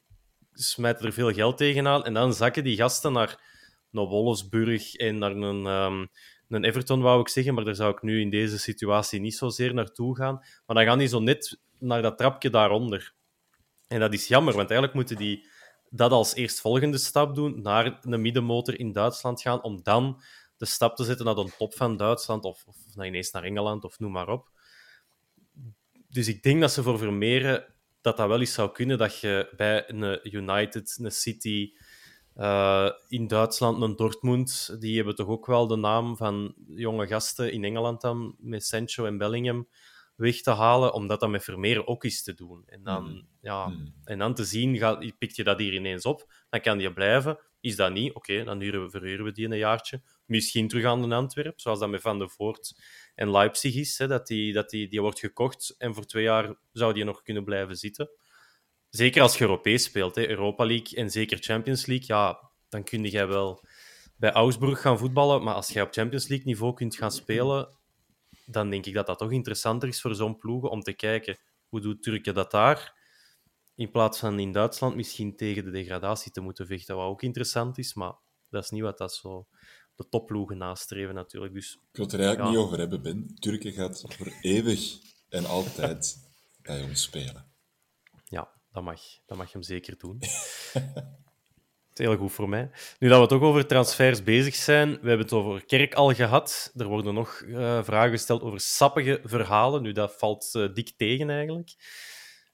[0.52, 2.06] smijten er veel geld tegenaan.
[2.06, 3.40] En dan zakken die gasten naar,
[3.90, 6.06] naar Wolfsburg en naar een, ehm,
[6.54, 7.54] een Everton, wou ik zeggen.
[7.54, 10.36] Maar daar zou ik nu in deze situatie niet zozeer naartoe gaan.
[10.36, 13.14] Maar dan gaan die zo net naar dat trapje daaronder.
[13.88, 15.48] En dat is jammer, want eigenlijk moeten die
[15.90, 20.22] dat als eerstvolgende stap doen, naar een middenmotor in Duitsland gaan, om dan
[20.58, 24.00] de stap te zetten naar de top van Duitsland, of, of ineens naar Engeland, of
[24.00, 24.50] noem maar op.
[26.10, 29.54] Dus ik denk dat ze voor Vermeeren dat dat wel eens zou kunnen, dat je
[29.56, 31.74] bij een United, een City,
[32.36, 37.52] eh, in Duitsland een Dortmund, die hebben toch ook wel de naam van jonge gasten
[37.52, 39.68] in Engeland dan, met Sancho en Bellingham,
[40.16, 42.64] weg te halen, omdat dat met Vermeeren ook is te doen.
[42.66, 43.28] En dan, Mm.
[43.42, 43.94] ja, Mm.
[44.04, 47.40] en dan te zien, gaat, pikt je dat hier ineens op, dan kan die blijven.
[47.60, 48.14] Is dat niet?
[48.14, 50.02] Oké, dan huren we, verhuren we die een jaartje.
[50.26, 52.80] Misschien terug aan de Antwerp, zoals dat met Van der Voort
[53.16, 53.98] en Leipzig is.
[53.98, 57.22] Hè, dat, die, dat die, die wordt gekocht en voor twee jaar zou die nog
[57.22, 58.10] kunnen blijven zitten.
[58.96, 62.40] Zeker als je Europees speelt, hè, Europa League en zeker Champions League, ja,
[62.70, 63.64] dan kun jij wel
[64.18, 65.44] bij Augsburg gaan voetballen.
[65.44, 67.78] Maar als jij op Champions League niveau kunt gaan spelen,
[68.46, 71.38] dan denk ik dat dat toch interessanter is voor zo'n ploegen om te kijken
[71.68, 73.02] hoe doet Turken dat daar.
[73.76, 77.78] in plaats van in Duitsland misschien tegen de degradatie te moeten vechten, wat ook interessant
[77.78, 78.14] is, maar
[78.50, 79.48] dat is niet wat dat zo
[79.96, 81.54] de topploegen nastreven natuurlijk.
[81.54, 82.58] Dus Ik wil het er eigenlijk Ja.
[82.58, 83.36] niet over hebben, Ben.
[83.40, 84.98] Turken gaat voor eeuwig
[85.30, 86.16] en altijd
[86.62, 87.53] bij ons spelen.
[88.74, 89.02] Dat mag.
[89.26, 90.18] Dat mag hem zeker doen.
[91.90, 92.70] Het is heel goed voor mij.
[93.00, 96.72] Nu dat we toch over transfers bezig zijn, we hebben het over Kerk al gehad.
[96.76, 99.82] Er worden nog eh, vragen gesteld over sappige verhalen.
[99.82, 101.74] Nu, dat valt eh, dik tegen eigenlijk.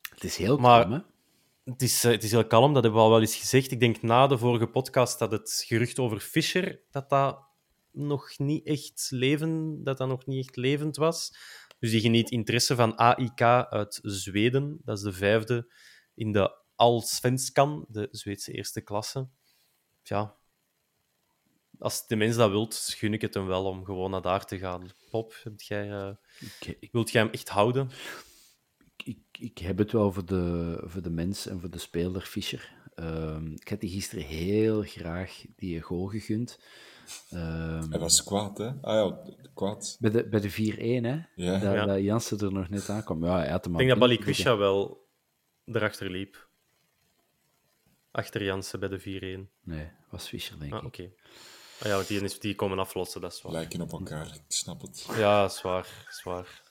[0.10, 1.00] Het is heel Maar- kalm, hè?
[1.72, 3.72] Het is, eh, het is heel kalm, dat hebben we al wel eens gezegd.
[3.72, 7.40] Ik denk na de vorige podcast dat het gerucht over Fischer, dat dat
[7.92, 11.34] nog niet echt leven, dat dat nog niet echt levend was.
[11.80, 14.80] Dus die geniet interesse van AIK uit Zweden.
[14.84, 15.72] Dat is de vijfde
[16.20, 19.28] in de Allsvenskan, de Zweedse eerste klasse.
[20.04, 20.36] Ja,
[21.80, 24.58] als de mens dat wilt, gun ik het hem wel om gewoon naar daar te
[24.58, 24.90] gaan.
[25.10, 27.90] Pop, heb jij, eh, Ik, ik, wilt jij hem echt houden?
[29.04, 32.78] ik, ik heb het wel voor de, voor de mens en voor de speler Fischer.
[32.96, 36.60] Ehm, ik had die gisteren heel graag die goal gegund.
[37.30, 38.68] Ehm, Hij was kwaad, hè?
[38.82, 39.98] Ah ja, kwaad.
[40.00, 41.20] bij de, bij de 4-1, hè?
[41.36, 41.52] Ja.
[41.60, 41.86] Dat, Ja.
[41.86, 43.26] dat Jansen er nog net aankwam.
[43.26, 45.08] Ja, hij had hem Ik denk dat al Balikwisha wel
[45.76, 46.48] erachter liep.
[48.12, 49.00] Achter Jansen bij de
[49.48, 49.50] 4-1.
[49.64, 50.86] Nee, was Fischer, denk Ah, ik.
[50.86, 51.12] oké.
[51.80, 53.52] Ah ja, want die, is, die komen aflossen, dat is waar.
[53.52, 55.06] Lijken op elkaar, ik snap het.
[55.18, 55.88] Ja, dat is waar.
[56.06, 56.62] Dat is waar.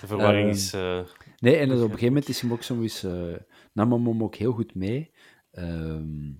[0.00, 0.72] De verwarring Ehm, is...
[0.72, 1.04] eh,
[1.38, 3.34] Nee, en dus op een gegeven moment is hem ook zo eens, eh
[3.72, 5.12] nam hem hem ook heel goed mee.
[5.50, 6.32] Ehm,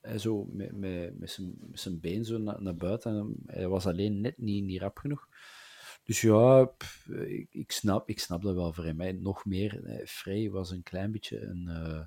[0.00, 3.16] hij zo met, met, met, zijn, met zijn been zo naar, naar buiten.
[3.16, 5.28] En Hij was alleen net niet, niet rap genoeg.
[6.04, 6.70] Dus ja,
[7.50, 9.22] ik, snap, ik snap dat wel voor hem.
[9.22, 11.68] Nog meer, eh, Frey was een klein beetje een...
[11.68, 12.06] eh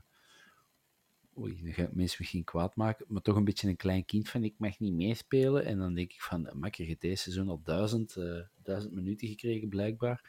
[1.38, 4.30] oei, dan ga ik mensen misschien kwaad maken, maar toch een beetje een klein kind
[4.30, 5.66] van ik mag niet meespelen.
[5.66, 9.70] En dan denk ik van, makker, je deze seizoen al duizend, eh, duizend minuten gekregen
[9.70, 10.24] blijkbaar.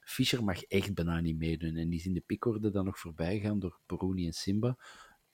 [0.00, 1.76] Fischer mag echt bijna niet meedoen.
[1.76, 4.78] En die is in de pikorde dan nog voorbij gegaan door Bruni en Simba.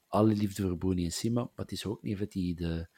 [0.06, 2.88] Alle liefde voor Bruni en Simba, maar het is ook niet dat hij de,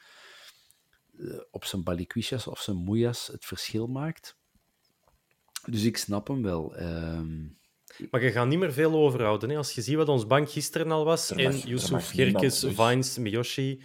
[1.10, 4.37] de- op zijn balikwisjas of zijn moejas het verschil maakt.
[5.66, 6.76] Dus ik snap hem wel.
[6.76, 7.46] Ehm,
[8.10, 9.50] Maar je gaat niet meer veel overhouden.
[9.50, 9.56] Hè?
[9.56, 12.74] Als je ziet wat ons bank gisteren al was, en Yusuf, Gerkes, weg.
[12.74, 13.82] Vines, Miyoshi,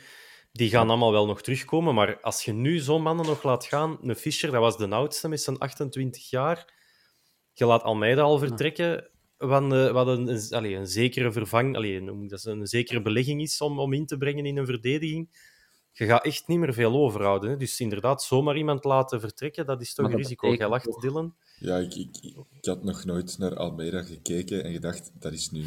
[0.51, 1.93] die gaan allemaal wel nog terugkomen.
[1.95, 5.27] Maar als je nu zo'n mannen nog laat gaan, een Fischer, dat was de oudste
[5.27, 6.73] met zijn 28 jaar,
[7.53, 12.41] je laat Almeida al vertrekken, wat een, wat een, allee, een zekere vervang, allee, dat
[12.41, 15.29] zeggen, een zekere belegging is om, om in te brengen in een verdediging.
[15.95, 17.49] Je gaat echt niet meer veel overhouden.
[17.49, 17.57] Hè?
[17.57, 20.53] Dus inderdaad, zomaar iemand laten vertrekken, dat is toch een risico.
[20.53, 21.35] Jij lacht, toch- Dylan.
[21.59, 22.15] Ja, ik, ik,
[22.51, 25.65] ik had nog nooit naar Almeida gekeken en gedacht, dat is nu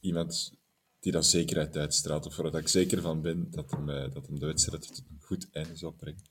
[0.00, 0.52] iemand
[1.00, 2.26] die dat zekerheid uitstraalt.
[2.26, 4.98] Of waar dat ik zeker van ben dat hem, eh, dat hem de wedstrijd tot
[4.98, 6.22] een goed einde zal brengen.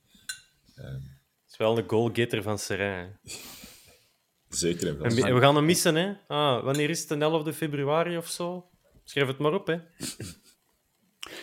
[0.74, 1.02] Het
[1.50, 3.18] is wel een goalgetter van Serijn.
[4.48, 5.16] Zeker en vast.
[5.22, 6.12] we we gaan hem missen, hè?
[6.26, 7.08] Ah, wanneer is het?
[7.08, 8.68] De 11 februari of zo?
[9.04, 9.76] Schrijf het maar op, hè?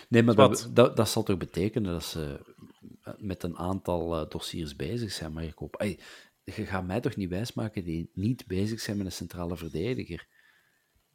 [0.10, 2.40] Nee, maar dat, dat, dat zal toch betekenen dat ze
[3.18, 5.34] met een aantal eh, dossiers bezig zijn.
[5.34, 6.00] Maar ik hoop, Ey,
[6.44, 10.28] je gaat mij toch niet wijsmaken die niet bezig zijn met een centrale verdediger.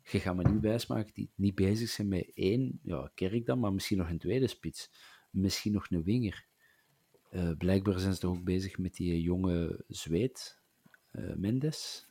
[0.02, 3.72] Je gaat me niet wijsmaken die niet bezig zijn met één, ja, Kerk dan, maar
[3.72, 4.90] misschien nog een tweede spits.
[5.30, 6.46] Misschien nog een winger.
[7.30, 10.60] Eh, blijkbaar zijn ze toch ook bezig met die jonge Zweed,
[11.10, 12.06] eh, Mendes.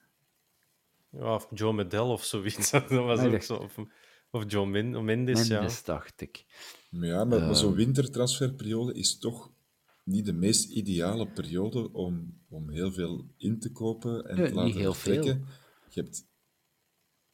[1.10, 2.72] Ja, of Joe Medel of zoiets.
[2.72, 3.55] Dat was Ah, ook zo.
[3.55, 3.78] Of,
[4.32, 6.46] of John Min, of Mendes, Mendes, dacht ik.
[6.90, 7.78] Maar ja, maar, maar zo'n Ehm.
[7.78, 9.52] wintertransferperiode is toch
[10.04, 14.52] niet de meest ideale periode om, om heel veel in te kopen en te niet
[14.52, 15.46] laten heel vertrekken.
[15.90, 16.26] Je hebt,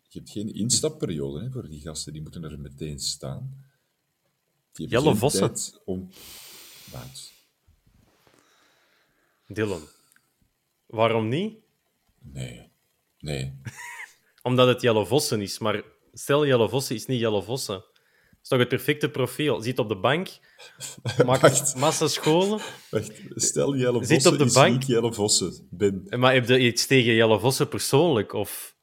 [0.07, 3.65] je hebt geen instapperiode hè, voor die gasten, die moeten er meteen staan.
[4.71, 5.53] Die Jelle Vossen.
[5.85, 6.09] om...
[6.91, 7.31] Maat,
[9.47, 9.81] Dylan.
[10.85, 11.57] Waarom niet?
[12.19, 12.69] Nee,
[13.19, 13.53] nee.
[14.41, 15.59] Omdat het Jelle Vossen is.
[15.59, 15.83] Maar
[16.13, 17.75] stel, Jelle Vossen is niet Jelle Vossen.
[17.75, 19.61] Dat is toch het perfecte profiel.
[19.61, 20.29] Zit op de bank,
[21.25, 22.59] maakt massa scholen.
[22.89, 24.71] Wacht, stel Jelle Zit Vossen op de is bank.
[24.73, 25.67] niet Jelle Vossen.
[25.69, 26.05] Ben.
[26.09, 28.33] Maar heb je iets tegen Jelle Vossen persoonlijk?
[28.33, 28.75] Of,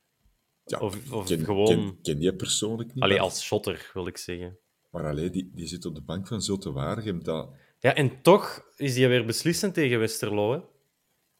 [0.65, 1.99] Ja, of, of ken, gewoon...
[2.03, 3.03] ken, persoonlijk niet.
[3.05, 4.59] Allee, maar- als shotter, wil ik zeggen.
[4.91, 7.25] Maar alleen die, die zit op de bank van Zulte Waregem.
[7.25, 10.53] Dat, Ja, en toch is hij weer beslissend tegen Westerlo.
[10.53, 10.59] Hè?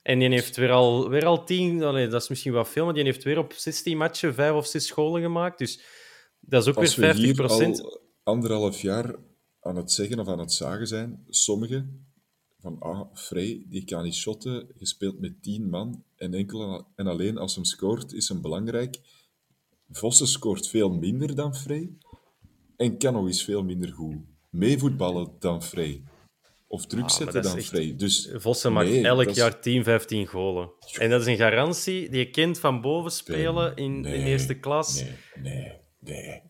[0.03, 2.95] En die heeft weer al, weer al tien, allee, dat is misschien wat veel, maar
[2.95, 5.59] die heeft weer op 16 matchen vijf of zes scholen gemaakt.
[5.59, 5.81] Dus
[6.41, 7.19] dat is ook als we weer 50%.
[7.19, 9.15] hier al anderhalf jaar
[9.61, 12.09] aan het zeggen of aan het zagen zijn, sommigen
[12.61, 17.07] van ah, Frey, die kan niet shotten, je speelt met tien man en enkel en
[17.07, 19.01] alleen als hem scoort is hem belangrijk.
[19.91, 21.91] Vossen scoort veel minder dan Frey
[22.77, 24.17] en kan nog eens veel minder goed
[24.51, 26.05] meevoetballen dan Frey.
[26.73, 27.95] Of druk Ah, zetten dan echt- Frey.
[27.97, 30.71] Dus Vossen maakt elk is- jaar 10, 15 golen.
[30.99, 34.55] En dat is een garantie die je kent van boven spelen in, nee, in eerste
[34.55, 35.03] klas.
[35.03, 35.13] Nee,
[35.43, 35.73] nee.
[36.01, 36.43] Nee,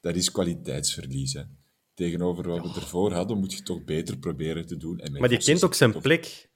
[0.00, 1.32] dat is kwaliteitsverlies.
[1.32, 1.42] Hè.
[1.94, 4.98] Tegenover wat we ervoor hadden, moet je toch beter proberen te doen.
[4.98, 6.48] En Maar die kent ook zijn toch- plek.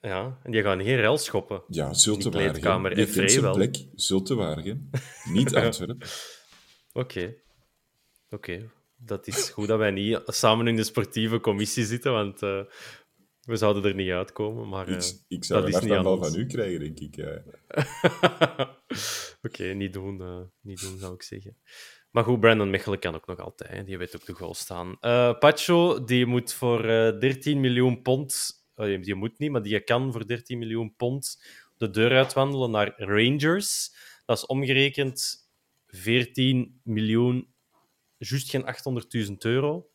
[0.00, 1.62] Ja, en die gaan geen rel schoppen.
[1.68, 3.54] Ja, in die kent zijn Vrij wel.
[3.54, 4.90] plek, Zultewaargen.
[5.32, 6.08] Niet Antwerpen.
[6.92, 7.34] Oké.
[8.30, 8.70] Oké.
[9.06, 12.60] Dat is goed dat wij niet samen in de sportieve commissie zitten, want eh,
[13.42, 14.68] we zouden er niet uitkomen.
[14.68, 17.16] Maar, eh, Ik, ik zou dat is niet aan van u krijgen, denk ik.
[19.46, 21.56] Oké, niet doen, eh, niet doen, zou ik zeggen.
[22.10, 23.70] Maar goed, Brandon Mechelen kan ook nog altijd.
[23.70, 23.84] hè.
[23.84, 24.98] Die weet ook de goal staan.
[25.38, 28.50] Pacho, die moet voor eh 13 miljoen pond...
[28.74, 31.42] die moet niet, maar die kan voor 13 miljoen pond
[31.76, 33.94] de deur uitwandelen naar Rangers.
[34.24, 35.48] Dat is omgerekend
[35.86, 37.54] 14 miljoen,
[38.18, 38.64] juist geen
[39.28, 39.90] 800.000 euro.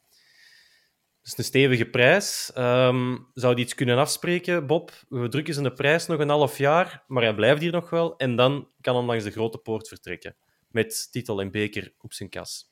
[1.22, 2.52] Dat is een stevige prijs.
[2.54, 4.92] Ehm, zou die iets kunnen afspreken, Bob?
[5.10, 8.18] We drukken ze de prijs nog een half jaar, maar hij blijft hier nog wel.
[8.18, 10.36] En dan kan hij langs de grote poort vertrekken.
[10.68, 12.72] Met titel en beker op zijn kas.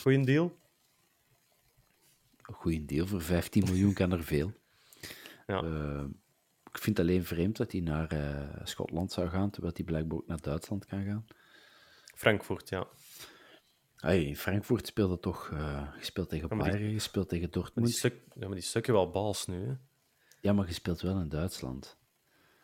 [0.00, 0.58] Goeie deal?
[2.42, 3.06] Goeie deel.
[3.06, 4.52] Voor 15 miljoen kan er veel.
[5.46, 5.62] Ja.
[5.62, 6.04] Eh,
[6.72, 10.18] ik vind het alleen vreemd dat hij naar eh, Schotland zou gaan, terwijl hij blijkbaar
[10.18, 11.26] ook naar Duitsland kan gaan.
[12.14, 12.86] Frankfurt, ja.
[14.02, 17.94] Hey, in Frankfurt speelde toch eh gespeeld tegen die- Bayern, gespeeld tegen Maar die, Dortmund.
[17.94, 19.66] stuk, ja, maar die stukken wel bals nu.
[19.66, 19.72] Hè?
[20.40, 21.96] Ja, maar je speelt wel in Duitsland.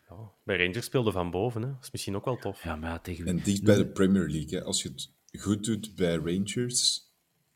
[0.09, 0.31] Ja.
[0.43, 1.61] Bij Rangers speelde van boven.
[1.61, 1.67] Hè?
[1.67, 2.63] Dat is misschien ook wel tof.
[2.63, 4.59] Ja, maar ja, tegen En dicht bij de Premier League.
[4.59, 4.63] Hè.
[4.65, 5.11] Als je het
[5.41, 7.11] goed doet bij Rangers,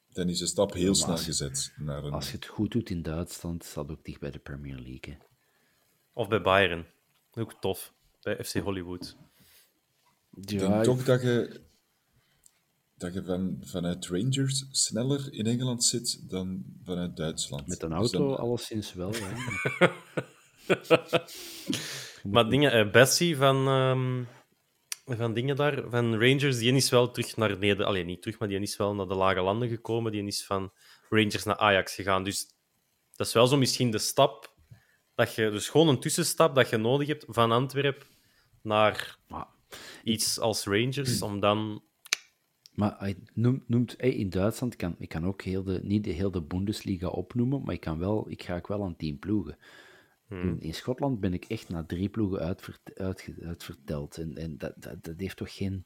[0.09, 1.73] dan is de stap heel snel je- gezet.
[1.77, 2.11] Naar een...
[2.13, 4.99] Als je het goed doet in Duitsland, staat ook dicht bij de Premier League.
[5.13, 5.17] hè.
[6.13, 6.85] Of bij Bayern.
[7.33, 7.93] Ook tof.
[8.21, 9.17] Bij FC Hollywood.
[10.35, 11.61] Ik Ja, denk toch dat je,
[13.03, 17.67] dat je van, vanuit Rangers sneller in Engeland zit dan vanuit Duitsland.
[17.67, 19.13] met een Dus auto dan- alleszins wel.
[19.15, 19.91] Ja.
[22.23, 24.23] Maar dingen, eh, Bessie van, ehm,
[25.17, 27.89] van dingen daar, van Rangers, die is wel terug naar Nederland.
[27.89, 30.11] Alleen niet terug, maar die is wel naar de lage landen gekomen.
[30.11, 30.71] Die is van
[31.09, 32.23] Rangers naar Ajax gegaan.
[32.23, 32.45] Dus
[33.11, 34.53] dat is wel zo misschien de stap
[35.15, 38.07] dat je, dus gewoon een tussenstap dat je nodig hebt van Antwerpen
[38.61, 39.17] naar
[40.03, 41.83] iets als Rangers, om dan.
[42.73, 46.03] Maar hij noemt, noemt hey, in Duitsland, ik kan, ik kan ook heel de, niet
[46.03, 49.19] de heel de Bundesliga opnoemen, maar ik, kan wel, ik ga ook wel aan tien
[49.19, 49.57] ploegen.
[50.29, 54.17] In, in Schotland ben ik echt naar drie ploegen uitvert, uitge- uitverteld.
[54.17, 55.83] En, en dat, dat, dat heeft toch geen...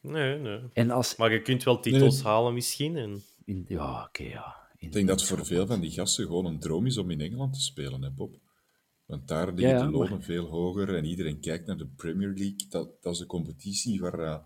[0.00, 0.60] Nee, nee.
[0.72, 1.16] En als...
[1.16, 2.32] Maar je kunt wel titels Nee.
[2.32, 2.96] halen misschien.
[2.96, 3.22] En...
[3.44, 4.56] In, ja, oké, ja.
[4.76, 7.10] In- Ik denk dat in voor veel van die gasten gewoon een droom is om
[7.10, 8.36] in Engeland te spelen, hè, Bob?
[9.06, 11.86] Want daar liggen Ja, ja, de lonen maar- veel hoger en iedereen kijkt naar de
[11.96, 12.66] Premier League.
[12.68, 14.38] Dat, dat is een competitie waar eh,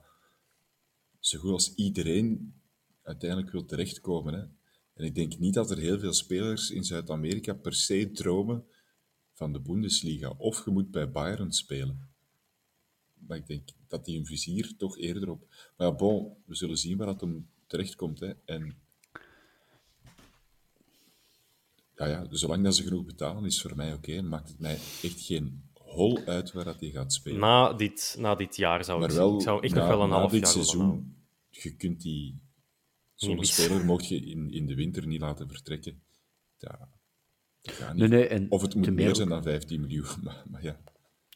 [1.22, 2.54] zo goed als iedereen
[3.02, 4.34] uiteindelijk wil terechtkomen.
[4.34, 4.40] Hè?
[4.94, 8.64] En ik denk niet dat er heel veel spelers in Zuid-Amerika per se dromen
[9.32, 10.34] van de Bundesliga.
[10.38, 12.10] Of je moet bij Bayern spelen.
[13.14, 15.46] Maar ik denk dat die een vizier toch eerder op...
[15.76, 18.20] Maar ja, bon, we zullen zien waar dat hem terechtkomt.
[18.20, 18.32] Hè.
[18.44, 18.76] En
[21.96, 24.22] ja, ja, zolang dat ze genoeg betalen, is voor mij oké.
[24.22, 27.40] Maakt het mij echt geen hol uit waar dat hij gaat spelen.
[27.40, 30.02] Na, dit, na dit jaar zou maar ik, wel, ik zou echt na, nog wel
[30.02, 31.16] een na half dit jaar seizoen,
[31.50, 32.40] je kunt die...
[33.14, 36.02] Zo'n speler mocht je in, in de winter niet laten vertrekken.
[36.58, 36.88] Ja,
[37.60, 37.98] dat gaat niet.
[37.98, 40.06] Nee, nee, en of het moet meer zijn dan 15 miljoen.
[40.22, 40.80] Maar, maar ja,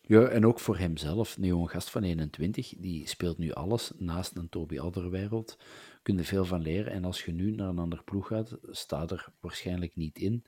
[0.03, 4.37] Ja, en ook voor hemzelf, een jonge gast van 21, die speelt nu alles naast
[4.37, 5.59] een Toby Alderweireld.
[6.03, 6.93] Kun je veel van leren.
[6.93, 10.45] En als je nu naar een ander ploeg gaat, staat er waarschijnlijk niet in.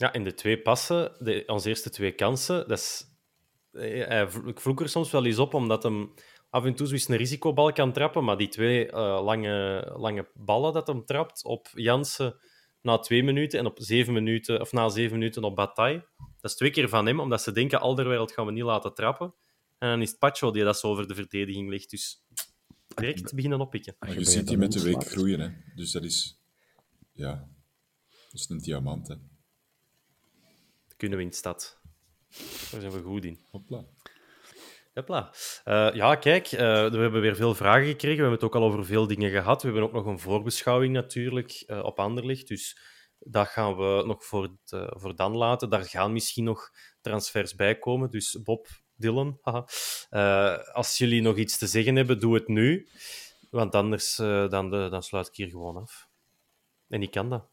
[0.00, 3.04] Ja, in de twee passen, de, onze eerste twee kansen, dat is,
[3.72, 6.14] eh, hij ik vloek er soms wel eens op, omdat hem
[6.50, 10.72] af en toe zoiets een risicobal kan trappen, maar die twee eh, lange, lange ballen
[10.72, 12.34] dat hem trapt op Jansen
[12.82, 16.06] na twee minuten en op zeven minuten, of na zeven minuten op Bataille,
[16.40, 19.34] dat is twee keer van hem, omdat ze denken, Alderwereld gaan we niet laten trappen.
[19.78, 22.24] En dan is het Pacho die dat zo over de verdediging ligt, dus
[22.94, 23.96] direct beginnen oppikken.
[23.98, 25.40] Maar je ziet die met de week groeien.
[25.40, 25.48] Hè.
[25.74, 26.40] Dus dat is...
[27.12, 27.48] Ja,
[28.30, 29.08] dat is een diamant.
[29.08, 29.14] Hè.
[31.00, 31.80] Kunnen we in de stad.
[32.70, 33.38] Daar zijn we goed in.
[33.50, 33.84] Hopla.
[34.94, 35.34] Hopla.
[35.64, 36.58] Eh, ja, kijk, eh,
[36.90, 38.16] we hebben weer veel vragen gekregen.
[38.16, 39.62] We hebben het ook al over veel dingen gehad.
[39.62, 42.48] We hebben ook nog een voorbeschouwing natuurlijk eh, op Anderlicht.
[42.48, 42.78] Dus
[43.18, 45.70] dat gaan we nog voor, het, voor dan laten.
[45.70, 46.70] Daar gaan misschien nog
[47.00, 48.10] transfers bij komen.
[48.10, 50.54] Dus Bob, Dylan, haha.
[50.72, 52.88] Als jullie nog iets te zeggen hebben, doe het nu.
[53.50, 56.08] Want anders dan, de- dan sluit ik hier gewoon af.
[56.88, 57.48] En ik kan dat.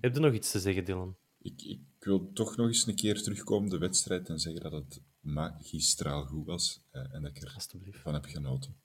[0.00, 1.19] Heb je nog iets te zeggen, Dylan?
[1.42, 4.72] Ik, ik wil toch nog eens een keer terugkomen op de wedstrijd en zeggen dat
[4.72, 7.96] het magistraal goed was eh, en dat ik Alsjeblieft.
[7.96, 8.80] ervan heb genoten.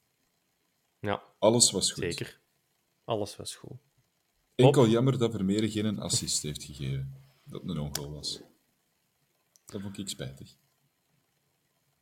[0.99, 2.03] Ja, Alles was goed.
[2.03, 2.39] zeker.
[3.03, 3.77] Alles was goed.
[4.55, 7.13] Enkel jammer dat Vermeer geen assist heeft gegeven.
[7.43, 8.41] Dat het een ongoal was.
[9.65, 10.55] Dat vond ik spijtig.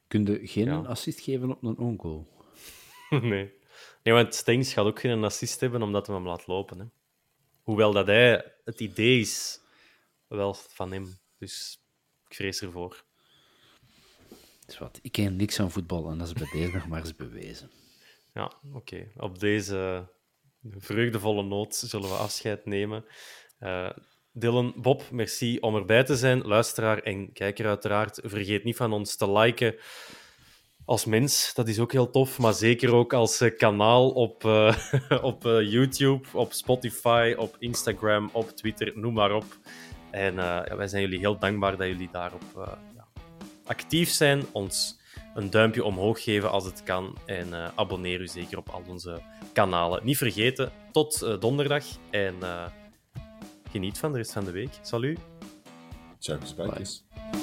[0.08, 0.80] Kun je geen Ja.
[0.82, 2.28] assist geven op een ongoal?
[3.10, 3.54] nee.
[4.04, 6.80] nee, want Stengs gaat ook geen assist hebben omdat hij hem laat lopen.
[6.80, 6.86] Hè.
[7.62, 9.60] Hoewel dat hij het idee is
[10.28, 11.20] wel van hem.
[11.38, 11.80] Dus
[12.28, 13.06] ik vrees ervoor.
[14.68, 15.00] is wat.
[15.02, 17.72] Ik ken niks van voetbal en dat is bij deze nog maar eens bewezen.
[18.34, 19.12] Ja, oké.
[19.18, 20.08] Op deze
[20.70, 23.06] vreugdevolle noot zullen we afscheid nemen.
[23.60, 23.90] Uh,
[24.32, 26.42] Dylan, Bob, merci om erbij te zijn.
[26.42, 28.20] Luisteraar en kijker uiteraard.
[28.24, 29.76] Vergeet niet van ons te liken
[30.86, 31.54] als mens.
[31.54, 32.40] Dat is ook heel tof.
[32.40, 34.76] Maar zeker ook als uh, kanaal op, uh,
[35.22, 39.46] op YouTube, op Spotify, op Instagram, op Twitter, noem maar op.
[40.14, 42.44] En ja, wij zijn jullie heel dankbaar dat jullie daarop
[42.96, 43.08] ja,
[43.66, 44.44] actief zijn.
[44.52, 45.02] Ons
[45.34, 47.18] een duimpje omhoog geven als het kan.
[47.26, 49.22] En uh, abonneer u zeker op al onze
[49.54, 50.06] kanalen.
[50.06, 51.86] Niet vergeten, tot uh, donderdag.
[52.10, 52.66] En uh,
[53.72, 54.72] geniet van de rest van de week.
[54.82, 55.20] Salut.
[56.20, 57.43] Ciao, Bye.